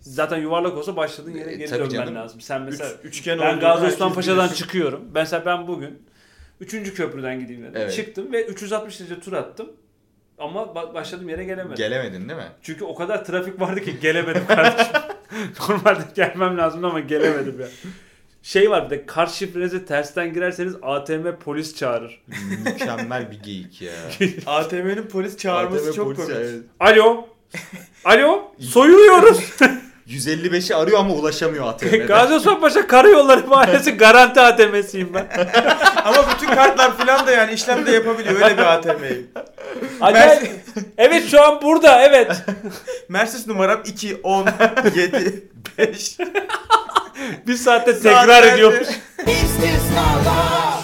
Zaten 0.00 0.38
yuvarlak 0.38 0.76
olsa 0.76 0.96
başladığın 0.96 1.30
yere 1.34 1.52
E, 1.52 1.56
geri 1.56 1.68
tabii 1.70 1.78
dönmen 1.78 1.90
canım. 1.90 2.14
lazım. 2.14 2.40
Sen 2.40 2.62
mesela 2.62 2.90
Üç, 2.90 3.04
üçgen 3.18 3.38
ben 3.38 3.60
Gazi 3.60 3.86
Osman 3.86 4.12
Paşa'dan 4.12 4.48
çıkıyorum. 4.48 5.04
Mesela 5.14 5.46
ben 5.46 5.66
bugün 5.68 6.02
3. 6.60 6.94
köprüden 6.94 7.40
gideyim 7.40 7.62
dedim. 7.62 7.72
Evet. 7.76 7.94
Çıktım 7.96 8.32
ve 8.32 8.44
360 8.44 9.00
derece 9.00 9.20
tur 9.20 9.32
attım. 9.32 9.72
Ama 10.38 10.60
ba- 10.60 10.94
başladığım 10.94 11.28
yere 11.28 11.44
gelemedim. 11.44 11.76
gelemedin 11.76 12.28
değil 12.28 12.38
mi? 12.40 12.48
Çünkü 12.62 12.84
o 12.84 12.94
kadar 12.94 13.24
trafik 13.24 13.60
vardı 13.60 13.80
ki 13.80 14.00
gelemedim 14.00 14.46
kardeşim. 14.46 14.92
Normalde 15.68 16.02
gelmem 16.14 16.58
lazımdı 16.58 16.86
ama 16.86 17.00
gelemedim 17.00 17.60
ya. 17.60 17.66
Şey 18.42 18.70
var 18.70 18.84
bir 18.86 18.90
de 18.90 19.06
kart 19.06 19.32
şifrenizi 19.32 19.84
tersten 19.86 20.32
girerseniz 20.32 20.74
ATM 20.82 21.26
polis 21.44 21.76
çağırır. 21.76 22.22
Mükemmel 22.64 23.30
bir 23.30 23.38
geyik 23.42 23.82
ya. 23.82 23.92
ATM'nin 24.46 25.02
polis 25.02 25.36
çağırması 25.36 25.84
ATM 25.84 25.96
çok 25.96 26.06
polisi, 26.06 26.22
komik. 26.32 26.36
evet. 26.40 26.60
Alo. 26.80 27.28
Alo. 28.04 28.52
Soyuluyoruz. 28.60 29.40
155'i 30.08 30.74
arıyor 30.76 30.98
ama 30.98 31.14
ulaşamıyor 31.14 31.66
ATM'de. 31.66 31.96
Gazi 32.06 32.34
Osman 32.34 32.60
Paşa 32.60 32.86
Karayolları 32.86 33.46
Mahallesi 33.46 33.90
garanti 33.96 34.40
ATM'siyim 34.40 35.14
ben. 35.14 35.26
Ama 36.04 36.24
bütün 36.34 36.46
kartlar 36.54 36.96
falan 36.98 37.26
da 37.26 37.32
yani 37.32 37.52
işlem 37.52 37.86
de 37.86 37.90
yapabiliyor. 37.90 38.34
Öyle 38.34 38.58
bir 38.58 38.62
ATM'yim. 38.62 39.30
Acayip. 40.00 40.50
evet 40.98 41.26
şu 41.28 41.42
an 41.42 41.62
burada 41.62 42.02
evet. 42.02 42.32
Mercedes 43.08 43.46
numaram 43.46 43.80
2, 43.86 44.20
10, 44.22 44.46
7, 44.94 45.48
5. 45.78 46.16
Bir 47.46 47.54
saatte 47.56 47.94
tekrar 47.94 48.28
Saatlerce- 48.28 48.54
ediyormuş. 48.54 48.88
İstisnalar. 49.26 50.80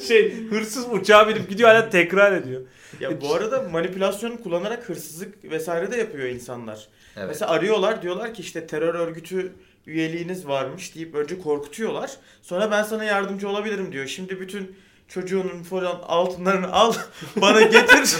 şey 0.08 0.46
hırsız 0.50 0.86
uçağa 0.92 1.28
binip 1.28 1.50
gidiyor 1.50 1.68
hala 1.68 1.90
tekrar 1.90 2.32
ediyor. 2.32 2.60
Ya 3.00 3.20
bu 3.20 3.34
arada 3.34 3.62
manipülasyon 3.62 4.36
kullanarak 4.36 4.88
hırsızlık 4.88 5.44
vesaire 5.44 5.90
de 5.92 5.96
yapıyor 5.96 6.28
insanlar. 6.28 6.88
Evet. 7.16 7.28
Mesela 7.28 7.50
arıyorlar 7.50 8.02
diyorlar 8.02 8.34
ki 8.34 8.42
işte 8.42 8.66
terör 8.66 8.94
örgütü 8.94 9.52
üyeliğiniz 9.86 10.48
varmış 10.48 10.94
deyip 10.94 11.14
önce 11.14 11.38
korkutuyorlar. 11.38 12.10
Sonra 12.42 12.70
ben 12.70 12.82
sana 12.82 13.04
yardımcı 13.04 13.48
olabilirim 13.48 13.92
diyor. 13.92 14.06
Şimdi 14.06 14.40
bütün 14.40 14.76
çocuğunun 15.08 15.62
falan 15.62 16.00
altınlarını 16.08 16.72
al 16.72 16.92
bana 17.36 17.62
getir. 17.62 18.16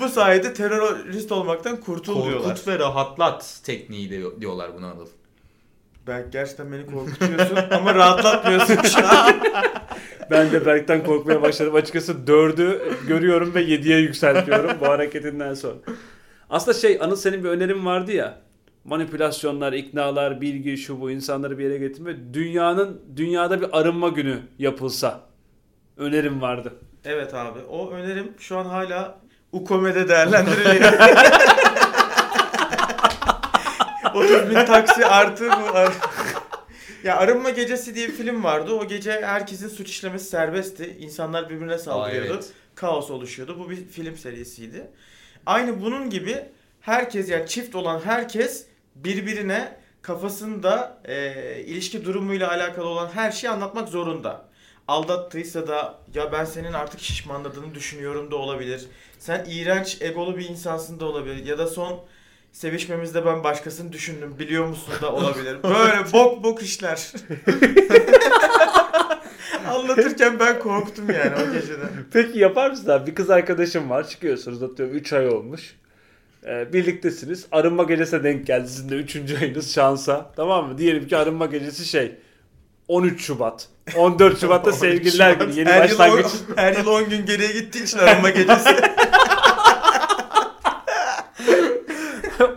bu 0.00 0.08
sayede 0.08 0.54
terörist 0.54 1.32
olmaktan 1.32 1.80
kurtul 1.80 2.24
diyorlar. 2.24 2.42
Korkut 2.42 2.68
ve 2.68 2.78
rahatlat 2.78 3.60
tekniği 3.64 4.10
de 4.10 4.40
diyorlar 4.40 4.76
buna 4.76 4.90
Anıl. 4.90 5.06
Belki 6.06 6.30
gerçekten 6.30 6.72
beni 6.72 6.86
korkutuyorsun 6.86 7.58
ama 7.70 7.94
rahatlatmıyorsun 7.94 8.76
şu 8.82 9.06
an. 9.08 9.34
Ben 10.30 10.52
de 10.52 10.66
Berk'ten 10.66 11.04
korkmaya 11.04 11.42
başladım. 11.42 11.74
Açıkçası 11.74 12.12
4'ü 12.12 12.78
görüyorum 13.08 13.54
ve 13.54 13.62
7'ye 13.62 13.98
yükseltiyorum 13.98 14.70
bu 14.80 14.86
hareketinden 14.86 15.54
sonra. 15.54 15.74
Aslında 16.50 16.78
şey 16.78 16.98
Anıl 17.00 17.16
senin 17.16 17.44
bir 17.44 17.48
önerin 17.48 17.86
vardı 17.86 18.12
ya. 18.12 18.38
Manipülasyonlar, 18.84 19.72
iknalar, 19.72 20.40
bilgi, 20.40 20.76
şu 20.76 21.00
bu 21.00 21.10
insanları 21.10 21.58
bir 21.58 21.64
yere 21.64 21.78
getirme. 21.78 22.16
Dünyanın 22.34 23.00
dünyada 23.16 23.60
bir 23.60 23.78
arınma 23.80 24.08
günü 24.08 24.38
yapılsa. 24.58 25.20
Önerim 25.96 26.40
vardı. 26.42 26.72
Evet 27.04 27.34
abi 27.34 27.58
o 27.70 27.90
önerim 27.90 28.32
şu 28.38 28.58
an 28.58 28.64
hala 28.64 29.18
UKOME'de 29.52 30.08
değerlendiriliyor. 30.08 30.92
30 34.14 34.50
bin 34.50 34.54
taksi 34.54 35.06
artı 35.06 35.50
bu. 35.50 35.78
ya 37.04 37.16
Arınma 37.16 37.50
Gecesi 37.50 37.94
diye 37.94 38.08
bir 38.08 38.12
film 38.12 38.44
vardı. 38.44 38.72
O 38.72 38.88
gece 38.88 39.12
herkesin 39.12 39.68
suç 39.68 39.90
işlemesi 39.90 40.24
serbestti. 40.24 40.96
İnsanlar 41.00 41.50
birbirine 41.50 41.78
saldırıyordu. 41.78 42.32
evet. 42.34 42.50
Kaos 42.74 43.10
oluşuyordu. 43.10 43.58
Bu 43.58 43.70
bir 43.70 43.88
film 43.88 44.16
serisiydi. 44.16 44.90
Aynı 45.46 45.80
bunun 45.82 46.10
gibi 46.10 46.44
herkes 46.80 47.30
yani 47.30 47.46
çift 47.46 47.74
olan 47.74 48.00
herkes 48.04 48.66
birbirine 48.94 49.76
kafasında 50.02 50.98
e, 51.04 51.60
ilişki 51.66 52.04
durumuyla 52.04 52.48
alakalı 52.50 52.86
olan 52.88 53.08
her 53.14 53.32
şeyi 53.32 53.50
anlatmak 53.50 53.88
zorunda. 53.88 54.44
Aldattıysa 54.88 55.66
da 55.66 55.98
ya 56.14 56.32
ben 56.32 56.44
senin 56.44 56.72
artık 56.72 57.00
şişmanladığını 57.00 57.74
düşünüyorum 57.74 58.30
da 58.30 58.36
olabilir. 58.36 58.86
Sen 59.18 59.44
iğrenç 59.48 60.02
egolu 60.02 60.36
bir 60.36 60.48
insansın 60.48 61.00
da 61.00 61.04
olabilir. 61.06 61.46
Ya 61.46 61.58
da 61.58 61.66
son 61.66 62.04
sevişmemizde 62.58 63.26
ben 63.26 63.44
başkasını 63.44 63.92
düşündüm 63.92 64.34
biliyor 64.38 64.66
musun 64.66 64.94
da 65.02 65.12
olabilir. 65.12 65.56
Böyle 65.62 66.12
bok 66.12 66.44
bok 66.44 66.62
işler. 66.62 67.12
Anlatırken 69.68 70.38
ben 70.38 70.58
korktum 70.58 71.04
yani 71.10 71.32
o 71.36 71.52
gecede. 71.52 71.82
Peki 72.12 72.38
yapar 72.38 72.70
mısın 72.70 72.90
abi? 72.90 73.10
Bir 73.10 73.14
kız 73.14 73.30
arkadaşım 73.30 73.90
var. 73.90 74.08
Çıkıyorsunuz 74.08 74.62
atıyorum 74.62 74.94
3 74.94 75.12
ay 75.12 75.28
olmuş. 75.28 75.74
Ee, 76.46 76.72
birliktesiniz. 76.72 77.46
Arınma 77.52 77.82
gecesine 77.82 78.24
denk 78.24 78.46
geldi. 78.46 78.68
Sizin 78.68 78.88
de 78.88 78.94
3. 78.96 79.16
ayınız 79.42 79.74
şansa. 79.74 80.30
Tamam 80.36 80.68
mı? 80.68 80.78
Diyelim 80.78 81.08
ki 81.08 81.16
arınma 81.16 81.46
gecesi 81.46 81.84
şey 81.84 82.12
13 82.88 83.20
Şubat. 83.24 83.68
14 83.96 84.40
Şubat'ta 84.40 84.70
13 84.70 84.78
sevgililer 84.80 85.32
Şubat. 85.32 85.46
günü. 85.46 85.58
Yeni 85.58 85.68
her 85.68 85.88
yıl, 85.88 85.98
başlangıç. 85.98 86.26
on- 86.26 86.56
her 86.56 86.76
yıl 86.76 86.86
10 86.86 87.08
gün 87.10 87.26
geriye 87.26 87.52
gittiği 87.52 87.82
için 87.84 87.98
arınma 87.98 88.30
gecesi. 88.30 88.68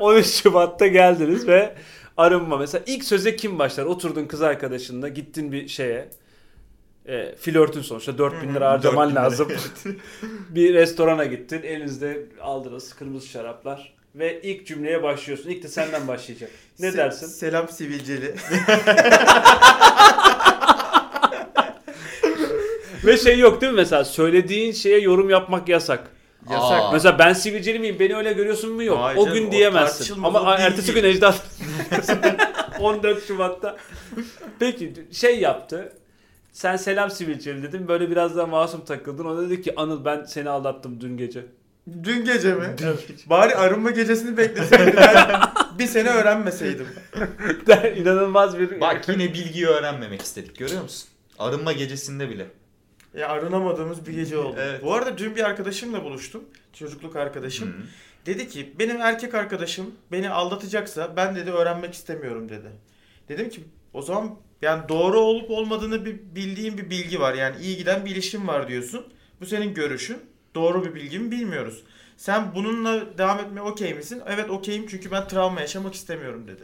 13 0.07 0.27
Şubat'ta 0.27 0.87
geldiniz 0.87 1.47
ve 1.47 1.73
arınma. 2.17 2.57
Mesela 2.57 2.83
ilk 2.87 3.03
söze 3.03 3.35
kim 3.35 3.59
başlar? 3.59 3.85
Oturdun 3.85 4.25
kız 4.25 4.41
arkadaşınla 4.41 5.07
gittin 5.07 5.51
bir 5.51 5.67
şeye. 5.67 6.09
E, 7.05 7.35
flörtün 7.35 7.81
sonuçta 7.81 8.17
4000 8.17 8.55
lira 8.55 8.71
harcaman 8.71 9.09
4000 9.09 9.15
lira, 9.15 9.23
lazım. 9.23 9.47
bir 10.49 10.73
restorana 10.73 11.25
gittin. 11.25 11.61
Elinizde 11.63 12.25
aldınız 12.41 12.93
kırmızı 12.93 13.27
şaraplar. 13.27 13.93
Ve 14.15 14.41
ilk 14.41 14.67
cümleye 14.67 15.03
başlıyorsun. 15.03 15.49
İlk 15.49 15.63
de 15.63 15.67
senden 15.67 16.07
başlayacak. 16.07 16.49
Ne 16.79 16.87
Se- 16.87 16.97
dersin? 16.97 17.27
Selam 17.27 17.69
sivilceli. 17.69 18.35
Ve 23.05 23.17
şey 23.17 23.39
yok 23.39 23.61
değil 23.61 23.71
mi 23.71 23.75
mesela? 23.75 24.05
Söylediğin 24.05 24.71
şeye 24.71 24.99
yorum 24.99 25.29
yapmak 25.29 25.69
yasak. 25.69 26.16
Yasak. 26.51 26.81
Aa. 26.81 26.91
Mesela 26.91 27.19
ben 27.19 27.33
sivilceli 27.33 27.79
miyim? 27.79 27.95
Beni 27.99 28.15
öyle 28.15 28.33
görüyorsun 28.33 28.71
mu? 28.73 28.83
Yok. 28.83 28.99
Hayır 29.01 29.17
o 29.17 29.25
canım, 29.25 29.39
gün 29.39 29.47
o 29.47 29.51
diyemezsin. 29.51 29.97
tartışılmaz, 29.97 30.35
Ama 30.35 30.41
o 30.41 30.57
değil 30.57 30.67
ertesi 30.67 30.93
gün 30.93 31.03
değil. 31.03 31.15
Ejder 31.15 31.35
14 32.79 33.27
Şubat'ta. 33.27 33.77
Peki 34.59 34.93
şey 35.11 35.39
yaptı. 35.39 35.93
Sen 36.51 36.75
selam 36.75 37.11
sivilceli 37.11 37.63
dedin. 37.63 37.87
Böyle 37.87 38.09
biraz 38.09 38.37
daha 38.37 38.47
masum 38.47 38.85
takıldın. 38.85 39.25
O 39.25 39.41
dedi 39.41 39.61
ki 39.61 39.73
Anıl 39.75 40.05
ben 40.05 40.23
seni 40.23 40.49
aldattım 40.49 41.01
dün 41.01 41.17
gece. 41.17 41.45
Dün 42.03 42.25
gece 42.25 42.53
mi? 42.53 42.75
Bari 43.25 43.55
arınma 43.55 43.91
gecesini 43.91 44.37
bekleseydim 44.37 44.93
ben 44.97 45.41
bir 45.79 45.87
sene 45.87 46.09
öğrenmeseydim. 46.09 46.87
İnanılmaz 47.97 48.59
bir... 48.59 48.81
Bak 48.81 49.09
yine 49.09 49.33
bilgiyi 49.33 49.67
öğrenmemek 49.67 50.21
istedik 50.21 50.57
görüyor 50.57 50.81
musun? 50.81 51.09
Arınma 51.39 51.73
gecesinde 51.73 52.29
bile. 52.29 52.47
Ya 53.17 53.27
arınamadığımız 53.29 54.07
bir 54.07 54.13
gece 54.13 54.37
oldu. 54.37 54.55
Evet. 54.59 54.83
Bu 54.83 54.93
arada 54.93 55.17
dün 55.17 55.35
bir 55.35 55.43
arkadaşımla 55.43 56.03
buluştum. 56.03 56.43
Çocukluk 56.73 57.15
arkadaşım. 57.15 57.67
Hı. 57.69 57.73
Dedi 58.25 58.47
ki 58.49 58.73
benim 58.79 59.01
erkek 59.01 59.33
arkadaşım 59.35 59.95
beni 60.11 60.29
aldatacaksa 60.29 61.15
ben 61.15 61.35
dedi 61.35 61.51
öğrenmek 61.51 61.93
istemiyorum 61.93 62.49
dedi. 62.49 62.67
Dedim 63.29 63.49
ki 63.49 63.63
o 63.93 64.01
zaman 64.01 64.35
yani 64.61 64.89
doğru 64.89 65.19
olup 65.19 65.51
olmadığını 65.51 66.05
bir 66.05 66.19
bildiğin 66.35 66.77
bir 66.77 66.89
bilgi 66.89 67.19
var. 67.19 67.33
Yani 67.33 67.61
iyi 67.61 67.77
giden 67.77 68.05
bir 68.05 68.11
ilişkin 68.11 68.47
var 68.47 68.67
diyorsun. 68.67 69.05
Bu 69.41 69.45
senin 69.45 69.73
görüşün. 69.73 70.17
Doğru 70.55 70.85
bir 70.85 70.95
bilgi 70.95 71.19
mi 71.19 71.31
bilmiyoruz. 71.31 71.83
Sen 72.17 72.55
bununla 72.55 73.17
devam 73.17 73.39
etmeye 73.39 73.61
okey 73.61 73.93
misin? 73.93 74.21
Evet 74.27 74.49
okeyim 74.49 74.87
çünkü 74.87 75.11
ben 75.11 75.27
travma 75.27 75.61
yaşamak 75.61 75.93
istemiyorum 75.93 76.47
dedi. 76.47 76.63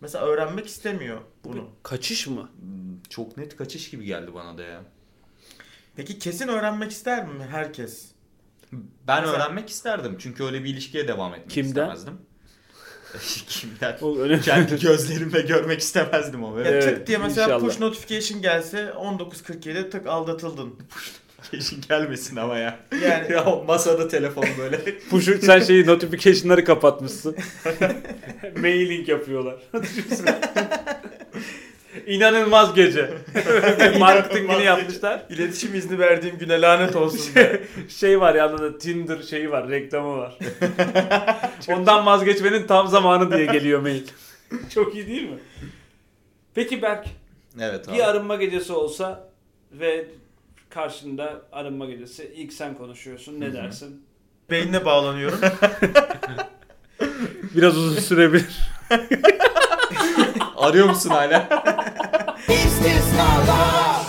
Mesela 0.00 0.24
öğrenmek 0.24 0.66
istemiyor 0.66 1.20
bunu. 1.44 1.68
Kaçış 1.82 2.26
mı? 2.26 2.50
Hmm, 2.60 3.00
Çok 3.10 3.36
net 3.36 3.56
kaçış 3.56 3.90
gibi 3.90 4.04
geldi 4.04 4.34
bana 4.34 4.58
da 4.58 4.62
ya. 4.62 4.82
Peki 5.96 6.18
kesin 6.18 6.48
öğrenmek 6.48 6.90
ister 6.90 7.24
mi 7.26 7.44
herkes? 7.50 8.04
Ben 9.08 9.20
Mesela- 9.22 9.36
öğrenmek 9.44 9.70
isterdim 9.70 10.16
çünkü 10.18 10.44
öyle 10.44 10.64
bir 10.64 10.70
ilişkiye 10.70 11.08
devam 11.08 11.34
etmek 11.34 11.50
Kimden? 11.50 11.68
istemezdim. 11.70 12.18
Kimden? 13.48 13.96
O 14.02 14.16
önemli. 14.18 14.40
Kendi 14.42 14.78
gözlerimle 14.80 15.40
görmek 15.40 15.80
istemezdim 15.80 16.44
o 16.44 16.50
Ya 16.50 16.56
böyle. 16.56 16.68
Evet, 16.68 16.84
tık 16.98 17.06
diye 17.06 17.18
mesela 17.18 17.44
inşallah. 17.46 17.60
push 17.68 17.80
notification 17.80 18.42
gelse 18.42 18.78
19.47'de 18.96 19.90
tık 19.90 20.06
aldatıldın. 20.06 20.74
Keşin 21.50 21.80
gelmesin 21.88 22.36
ama 22.36 22.58
ya. 22.58 22.78
Yani 23.04 23.32
ya 23.32 23.44
masada 23.66 24.08
telefonu 24.08 24.46
böyle. 24.58 24.98
Push, 25.10 25.28
sen 25.40 25.60
şeyi 25.60 25.86
notification'ları 25.86 26.64
kapatmışsın. 26.64 27.36
Mailing 28.56 29.08
yapıyorlar. 29.08 29.56
İnanılmaz 32.06 32.74
gece. 32.74 33.10
Marketingini 33.98 34.64
yapmışlar. 34.64 35.22
İletişim 35.30 35.74
izni 35.74 35.98
verdiğim 35.98 36.38
güne 36.38 36.60
lanet 36.60 36.96
olsun 36.96 37.34
be. 37.34 37.62
Şey 37.88 38.20
var 38.20 38.34
yanında 38.34 38.62
da 38.62 38.78
Tinder 38.78 39.22
şeyi 39.22 39.50
var, 39.50 39.68
reklamı 39.68 40.16
var. 40.18 40.38
Ondan 41.68 42.06
vazgeçmenin 42.06 42.66
tam 42.66 42.88
zamanı 42.88 43.32
diye 43.36 43.46
geliyor 43.46 43.80
mail. 43.80 44.02
Çok 44.74 44.94
iyi 44.94 45.06
değil 45.06 45.30
mi? 45.30 45.38
Peki 46.54 46.82
Berk, 46.82 47.06
Evet 47.60 47.88
abi. 47.88 47.96
bir 47.96 48.08
arınma 48.10 48.36
gecesi 48.36 48.72
olsa 48.72 49.28
ve 49.72 50.06
karşında 50.70 51.42
arınma 51.52 51.86
gecesi 51.86 52.32
ilk 52.36 52.52
sen 52.52 52.74
konuşuyorsun. 52.74 53.40
Ne 53.40 53.52
dersin? 53.52 54.04
Beynine 54.50 54.84
bağlanıyorum. 54.84 55.38
Biraz 57.54 57.76
uzun 57.76 58.00
sürebilir. 58.00 58.68
Arıyor 60.56 60.88
musun 60.88 61.10
hala? 61.10 61.48
İstisnalar. 62.48 64.04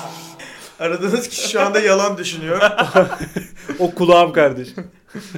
Aradığınız 0.80 1.30
kişi 1.30 1.50
şu 1.50 1.62
anda 1.62 1.80
yalan 1.80 2.18
düşünüyor. 2.18 2.62
o 3.80 3.92
kulağım 3.96 4.34
kardeş. 4.34 4.68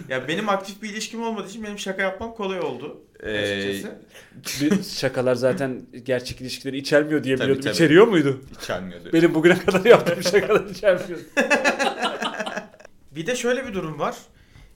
Ya 0.10 0.28
benim 0.28 0.50
aktif 0.50 0.82
bir 0.82 0.90
ilişkim 0.90 1.24
olmadığı 1.24 1.48
için 1.50 1.64
benim 1.64 1.80
şaka 1.80 2.02
yapmam 2.02 2.34
kolay 2.34 2.60
oldu. 2.60 3.02
Ee. 3.24 3.74
Bir 4.62 4.84
şakalar 4.84 5.36
zaten 5.36 5.82
gerçek 6.04 6.42
ilişkileri 6.42 6.78
içermiyor 6.78 7.24
diye 7.24 7.36
Tabii, 7.36 7.44
biliyordum. 7.44 7.64
tabii. 7.64 7.74
İçeriyor 7.74 8.08
muydu? 8.08 8.42
İçermiyordu. 8.64 9.10
Benim 9.14 9.34
bugüne 9.34 9.60
kadar 9.60 9.86
yaptığım 9.86 10.24
şakalar 10.24 10.66
içermiyor. 10.66 11.20
Bir 13.12 13.26
de 13.28 13.36
şöyle 13.36 13.68
bir 13.68 13.74
durum 13.74 14.00
var. 14.00 14.16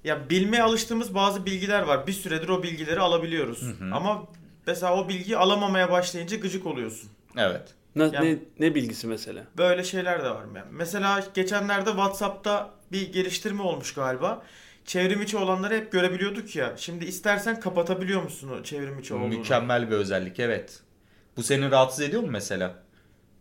Ya 0.03 0.29
bilmeye 0.29 0.63
alıştığımız 0.63 1.15
bazı 1.15 1.45
bilgiler 1.45 1.81
var. 1.81 2.07
Bir 2.07 2.13
süredir 2.13 2.49
o 2.49 2.63
bilgileri 2.63 2.99
alabiliyoruz. 2.99 3.61
hı. 3.61 3.95
Ama 3.95 4.23
mesela 4.67 4.95
o 4.95 5.09
bilgiyi 5.09 5.37
alamamaya 5.37 5.91
başlayınca 5.91 6.37
gıcık 6.37 6.65
oluyorsun. 6.65 7.09
Evet. 7.37 7.61
Ne, 7.95 8.03
Yani- 8.03 8.39
ne, 8.59 8.67
ne 8.67 8.75
bilgisi 8.75 9.07
mesela? 9.07 9.43
Böyle 9.57 9.83
şeyler 9.83 10.23
de 10.23 10.29
var. 10.29 10.45
Yani 10.55 10.65
mesela 10.71 11.23
geçenlerde 11.33 11.89
WhatsApp'ta 11.89 12.69
bir 12.91 13.13
geliştirme 13.13 13.61
olmuş 13.63 13.93
galiba. 13.93 14.43
Çevrim 14.85 15.21
içi 15.21 15.37
olanları 15.37 15.75
hep 15.75 15.91
görebiliyorduk 15.91 16.55
ya. 16.55 16.73
Şimdi 16.77 17.05
istersen 17.05 17.59
kapatabiliyor 17.59 18.23
musun 18.23 18.49
o 18.49 18.63
çevrim 18.63 18.99
içi 18.99 19.13
olduğunu? 19.13 19.27
Mükemmel 19.27 19.91
bir 19.91 19.95
özellik 19.95 20.39
evet. 20.39 20.79
Bu 21.37 21.43
seni 21.43 21.71
rahatsız 21.71 22.01
ediyor 22.01 22.21
mu 22.21 22.27
mesela? 22.31 22.83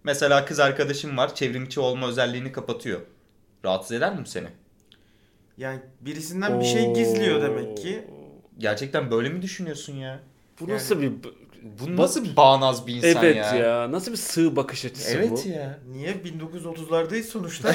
Mesela 0.05 0.45
kız 0.45 0.61
arkadaşım 0.61 1.17
var 1.17 1.35
çevrimçi 1.35 1.81
olma 1.81 2.09
özelliğini 2.09 2.53
kapatıyor. 2.53 3.01
Rahatsız 3.65 3.93
eder 3.93 4.15
mi 4.15 4.21
bu 4.25 4.29
seni? 4.29 4.49
Yani 5.57 5.81
birisinden 6.01 6.61
bir 6.61 6.65
şey 6.65 6.95
gizliyor 6.95 7.43
demek 7.43 7.77
ki. 7.77 8.05
Gerçekten 8.59 9.11
böyle 9.11 9.29
mi 9.29 9.43
düşünüyorsun 9.43 9.97
ya? 9.97 10.21
Bu 10.61 10.69
nasıl 10.69 11.01
bir... 11.03 11.13
Bu 11.63 11.97
nasıl 11.97 12.25
bir 12.25 12.37
bağnaz 12.37 12.87
bir 12.87 12.95
insan 12.95 13.25
evet 13.25 13.37
ya? 13.37 13.55
ya. 13.55 13.93
Nasıl 13.93 14.13
bir 14.13 14.17
sığ 14.17 14.57
bakış 14.57 14.85
açısı 14.85 15.15
bu? 15.15 15.19
Evet 15.19 15.47
ya. 15.47 15.79
Niye? 15.93 16.11
1930'lardayız 16.13 17.23
sonuçta. 17.23 17.69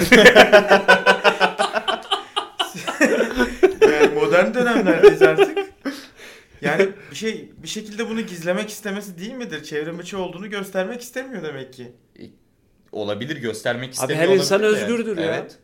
yani 3.81 4.13
modern 4.15 4.53
dönemlerdeyiz 4.53 5.21
artık. 5.21 5.57
Yani 6.61 6.89
bir 7.11 7.15
şey 7.15 7.51
bir 7.57 7.67
şekilde 7.67 8.09
bunu 8.09 8.21
gizlemek 8.21 8.69
istemesi 8.69 9.17
değil 9.17 9.33
midir? 9.33 9.63
Çevrim 9.63 9.99
içi 9.99 10.17
olduğunu 10.17 10.49
göstermek 10.49 11.01
istemiyor 11.01 11.43
demek 11.43 11.73
ki. 11.73 11.91
Olabilir 12.91 13.37
göstermek 13.37 13.89
Abi 13.89 13.93
istemiyor 13.93 14.19
her 14.29 14.35
insan 14.35 14.61
de. 14.61 14.65
özgürdür 14.65 15.17
ya. 15.17 15.25
Evet. 15.25 15.57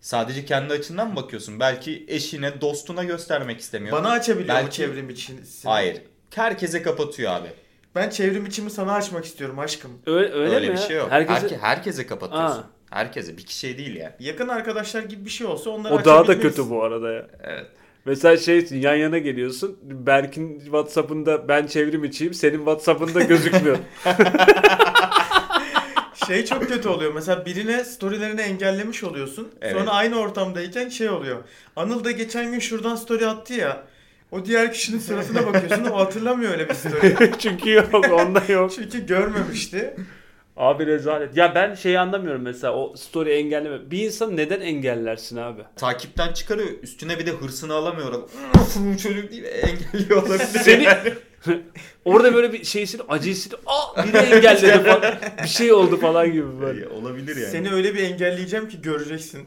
Sadece 0.00 0.44
kendi 0.44 0.72
açından 0.72 1.08
mı 1.08 1.16
bakıyorsun? 1.16 1.60
Belki 1.60 2.04
eşine, 2.08 2.60
dostuna 2.60 3.04
göstermek 3.04 3.60
istemiyor. 3.60 3.96
Bana 3.96 4.10
açabiliyor 4.10 4.54
mu 4.56 4.62
Belki- 4.62 4.76
çevrim 4.76 5.10
içini? 5.10 5.40
Hayır. 5.64 6.02
Herkese 6.34 6.82
kapatıyor 6.82 7.32
abi. 7.32 7.48
Ben 7.94 8.10
çevrim 8.10 8.46
içimi 8.46 8.70
sana 8.70 8.92
açmak 8.92 9.24
istiyorum 9.24 9.58
aşkım. 9.58 9.90
Öyle, 10.06 10.32
öyle, 10.32 10.54
Öyle 10.54 10.68
mi? 10.68 10.72
bir 10.72 10.78
şey 10.78 10.96
yok. 10.96 11.10
Herkese... 11.10 11.40
Herke- 11.40 11.58
herkese 11.58 12.06
kapatıyorsun. 12.06 12.58
Aa. 12.58 12.70
Herkese. 12.90 13.36
Bir 13.36 13.46
kişiye 13.46 13.78
değil 13.78 13.96
ya. 13.96 14.16
Yakın 14.20 14.48
arkadaşlar 14.48 15.02
gibi 15.02 15.24
bir 15.24 15.30
şey 15.30 15.46
olsa 15.46 15.70
onları 15.70 15.94
O 15.94 16.04
daha 16.04 16.26
da 16.26 16.40
kötü 16.40 16.70
bu 16.70 16.82
arada 16.82 17.12
ya. 17.12 17.26
Evet. 17.42 17.66
Mesela 18.04 18.36
şeysin 18.36 18.80
yan 18.80 18.94
yana 18.94 19.18
geliyorsun. 19.18 19.78
Berk'in 19.82 20.60
Whatsapp'ında 20.60 21.48
ben 21.48 21.66
çevrim 21.66 22.04
içiyim. 22.04 22.34
Senin 22.34 22.56
Whatsapp'ında 22.56 23.20
gözükmüyor. 23.22 23.78
Şey 26.26 26.44
çok 26.44 26.68
kötü 26.68 26.88
oluyor. 26.88 27.12
Mesela 27.14 27.46
birine 27.46 27.84
storylerini 27.84 28.40
engellemiş 28.40 29.04
oluyorsun. 29.04 29.48
Evet. 29.60 29.76
Sonra 29.76 29.90
aynı 29.90 30.20
ortamdayken 30.20 30.88
şey 30.88 31.10
oluyor. 31.10 31.36
Anıl 31.76 32.04
da 32.04 32.10
geçen 32.10 32.52
gün 32.52 32.58
şuradan 32.58 32.96
story 32.96 33.26
attı 33.26 33.54
ya. 33.54 33.82
O 34.32 34.44
diğer 34.44 34.72
kişinin 34.72 34.98
sırasına 34.98 35.46
bakıyorsun 35.46 35.84
o 35.84 35.96
hatırlamıyor 35.98 36.52
öyle 36.52 36.68
bir 36.68 36.74
story. 36.74 37.30
Çünkü 37.38 37.70
yok 37.70 37.94
onda 38.12 38.42
yok. 38.52 38.72
Çünkü 38.72 39.06
görmemişti. 39.06 39.94
Abi 40.56 40.86
rezalet. 40.86 41.36
Ya 41.36 41.54
ben 41.54 41.74
şeyi 41.74 41.98
anlamıyorum 41.98 42.42
mesela 42.42 42.74
o 42.74 42.96
story 42.96 43.30
engelleme. 43.32 43.90
Bir 43.90 43.98
insanı 44.04 44.36
neden 44.36 44.60
engellersin 44.60 45.36
abi? 45.36 45.62
Takipten 45.76 46.32
çıkarıyor. 46.32 46.68
Üstüne 46.82 47.18
bir 47.18 47.26
de 47.26 47.30
hırsını 47.30 47.74
alamıyor. 47.74 48.08
adam. 48.08 48.28
Bu 48.76 48.98
çocuk 48.98 49.30
değil 49.30 49.44
engelliyor 49.44 50.22
olabilir. 50.26 50.44
Seni 50.44 50.82
yani. 50.84 51.12
orada 52.04 52.34
böyle 52.34 52.52
bir 52.52 52.64
şeysin 52.64 53.00
acıyısın. 53.08 53.52
Aa 53.66 54.04
biri 54.04 54.16
engelledi 54.16 54.82
falan. 54.84 55.14
Bir 55.42 55.48
şey 55.48 55.72
oldu 55.72 56.00
falan 56.00 56.32
gibi 56.32 56.60
böyle. 56.60 56.88
olabilir 56.88 57.36
yani. 57.36 57.50
Seni 57.50 57.72
öyle 57.72 57.94
bir 57.94 58.02
engelleyeceğim 58.02 58.68
ki 58.68 58.82
göreceksin. 58.82 59.46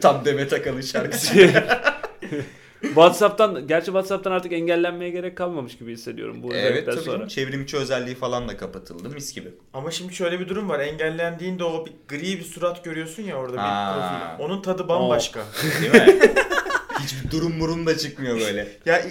Tam 0.00 0.24
Demet 0.24 0.52
Akalın 0.52 0.80
şarkısı. 0.80 1.50
WhatsApp'tan 2.82 3.66
gerçi 3.66 3.86
WhatsApp'tan 3.86 4.32
artık 4.32 4.52
engellenmeye 4.52 5.10
gerek 5.10 5.36
kalmamış 5.36 5.78
gibi 5.78 5.92
hissediyorum 5.92 6.42
bu 6.42 6.54
evet 6.54 6.86
tabii 6.86 6.96
sonra. 6.96 7.12
canım. 7.16 7.28
Çevrim 7.28 7.62
içi 7.62 7.76
özelliği 7.76 8.14
falan 8.16 8.48
da 8.48 8.56
kapatıldı. 8.56 9.08
Mis 9.08 9.34
gibi. 9.34 9.48
Ama 9.74 9.90
şimdi 9.90 10.14
şöyle 10.14 10.40
bir 10.40 10.48
durum 10.48 10.68
var. 10.68 10.80
Engellendiğinde 10.80 11.64
o 11.64 11.86
bir 11.86 11.92
gri 12.08 12.38
bir 12.38 12.44
surat 12.44 12.84
görüyorsun 12.84 13.22
ya 13.22 13.36
orada 13.36 13.52
bir 13.52 13.58
Ha. 13.58 13.94
profil. 14.38 14.44
Onun 14.44 14.62
tadı 14.62 14.88
bambaşka. 14.88 15.40
Değil 15.82 15.92
mi? 15.92 16.20
Hiçbir 17.02 17.30
durum 17.30 17.56
murum 17.56 17.86
da 17.86 17.98
çıkmıyor 17.98 18.40
böyle. 18.40 18.68
Ya 18.86 19.02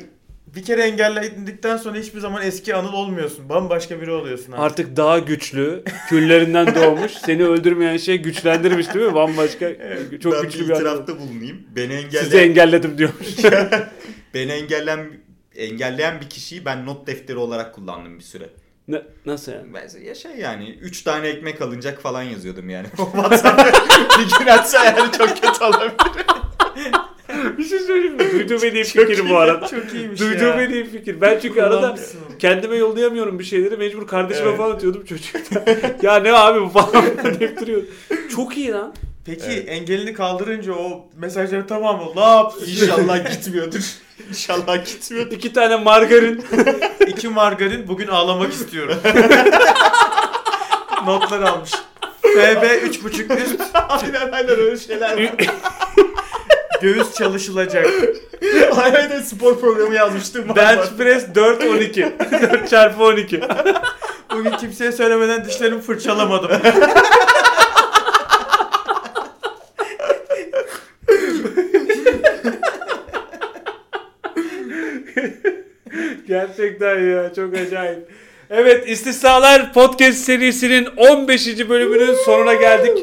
bir 0.56 0.64
kere 0.64 0.82
engellendikten 0.82 1.78
sonra 1.78 1.98
hiçbir 1.98 2.20
zaman 2.20 2.44
eski 2.44 2.76
Anıl 2.76 2.94
olmuyorsun. 2.94 3.50
Bambaşka 3.50 4.02
biri 4.02 4.12
oluyorsun 4.12 4.52
artık. 4.52 4.64
Artık 4.66 4.98
daha 4.98 5.20
güçlü, 5.20 5.84
küllerinden 6.10 6.76
doğmuş. 6.76 7.12
Seni 7.12 7.46
öldürmeyen 7.46 7.98
şey 7.98 8.18
güçlendirmiş 8.18 8.94
değil 8.94 9.06
mi? 9.06 9.14
Bambaşka, 9.14 9.70
çok 10.24 10.34
ben 10.34 10.42
güçlü 10.42 10.60
bir 10.60 10.66
bir 10.70 10.74
adam. 10.74 10.82
itirafta 10.82 11.20
bulunayım. 11.20 11.58
Beni 11.76 11.94
engelleyen, 11.94 12.24
Sizi 12.24 12.38
engelledim 12.38 12.98
diyormuş. 12.98 13.28
beni 14.34 14.52
engelleyen, 14.52 15.10
engelleyen 15.56 16.22
bir 16.22 16.30
kişiyi 16.30 16.66
ben 16.66 16.86
not 16.86 17.08
defteri 17.08 17.38
olarak 17.38 17.76
kullandım 17.76 18.20
bir 18.20 18.24
süre. 18.24 18.50
Ne, 18.88 19.02
nasıl 19.26 19.52
yani? 19.52 19.74
Ben 19.74 20.00
ya 20.06 20.16
şey 20.16 20.32
yani 20.32 20.70
3 20.70 21.02
tane 21.02 21.28
ekmek 21.28 21.62
alınacak 21.62 22.02
falan 22.02 22.24
yazıyordum 22.24 22.70
yani. 22.70 22.88
O 22.98 23.06
WhatsApp'ta 23.06 23.72
bir 24.20 24.40
gün 24.40 24.48
atsa 24.52 24.86
yani 24.86 25.12
çok 25.18 25.30
kötü 25.30 25.64
olabilir. 25.64 26.26
bir 27.58 27.64
şey 27.66 27.80
söyleyeyim 27.80 28.14
mi? 28.16 28.32
Duyduğum 28.32 28.66
en 28.66 28.76
iyi 28.76 28.84
fikir 28.84 29.30
bu 29.30 29.38
arada. 29.38 29.68
Çok 29.68 29.94
iyiymiş 29.94 30.20
Duyduğum 30.20 30.48
ya. 30.60 30.62
en 30.64 30.70
iyi 30.70 30.86
fikir. 30.90 31.22
Ben 31.22 31.40
çünkü 31.42 31.62
arada 31.62 31.96
kendime 32.40 32.76
yollayamıyorum 32.76 33.40
bir 33.40 33.44
şeyleri. 33.44 33.78
Mecbur 33.78 34.08
kardeşime 34.08 34.48
Evet. 34.48 34.58
falan 34.58 34.76
atıyordum 34.76 35.06
çocuk. 35.06 35.36
ya 36.04 36.16
ne 36.20 36.34
abi 36.34 36.62
bu 36.62 36.70
falan 36.70 36.94
deyip 37.40 37.62
duruyor. 37.62 37.82
Çok 38.36 38.58
iyi 38.58 38.72
lan. 38.72 38.94
Peki 39.26 39.46
Evet. 39.48 39.66
engelini 39.70 40.14
kaldırınca 40.14 40.74
o 40.74 41.08
mesajların 41.18 41.68
tamamı 41.68 42.16
lap 42.16 42.54
İnşallah 42.68 43.32
gitmiyordur. 43.32 43.82
İnşallah 44.30 44.86
gitmiyordur. 44.86 45.32
İki 45.32 45.54
tane 45.54 45.76
margarin. 45.76 46.44
iki 47.08 47.28
margarin 47.30 47.88
bugün 47.88 48.08
ağlamak 48.08 48.54
istiyorum. 48.54 48.98
Notlar 51.06 51.42
almış. 51.42 51.72
FB 52.22 52.64
3.5 52.64 53.46
üst 53.46 53.62
aynen 53.90 54.32
aynen 54.32 54.50
öyle 54.60 54.78
şeyler 54.78 55.24
var. 55.24 55.32
Göğüs 56.82 57.14
çalışılacak. 57.14 57.88
aynen 58.84 59.22
spor 59.22 59.60
programı 59.60 59.96
yazmıştım. 59.96 60.46
Bench 60.56 60.88
press 60.98 61.26
4 61.36 61.64
12. 61.66 62.14
4 62.52 62.70
çarpı 62.70 63.04
12. 63.04 63.42
Bugün 64.32 64.52
kimseye 64.52 64.92
söylemeden 64.92 65.46
dişlerimi 65.46 65.82
fırçalamadım. 65.82 66.52
Gerçekten 76.28 77.00
ya 77.00 77.34
çok 77.34 77.54
acayip. 77.54 78.00
Evet 78.50 78.90
İstisnalar 78.90 79.74
Podcast 79.74 80.18
serisinin 80.18 80.86
15. 80.98 81.70
bölümünün 81.70 82.16
sonuna 82.26 82.54
geldik. 82.54 82.98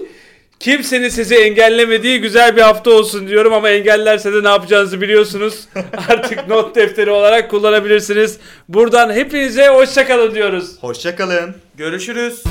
Kimsenin 0.61 1.09
sizi 1.09 1.35
engellemediği 1.35 2.21
güzel 2.21 2.57
bir 2.57 2.63
hafta 2.63 2.91
olsun 2.91 3.29
diyorum 3.29 3.53
ama 3.53 3.71
engellerse 3.71 4.33
de 4.33 4.43
ne 4.43 4.49
yapacağınızı 4.49 5.01
biliyorsunuz. 5.01 5.69
Artık 6.09 6.49
not 6.49 6.77
defteri 6.77 7.11
olarak 7.11 7.51
kullanabilirsiniz. 7.51 8.39
Buradan 8.69 9.13
hepinize 9.13 9.69
hoşçakalın 9.69 10.35
diyoruz. 10.35 10.71
Hoşçakalın. 10.81 11.55
Görüşürüz. 11.77 12.43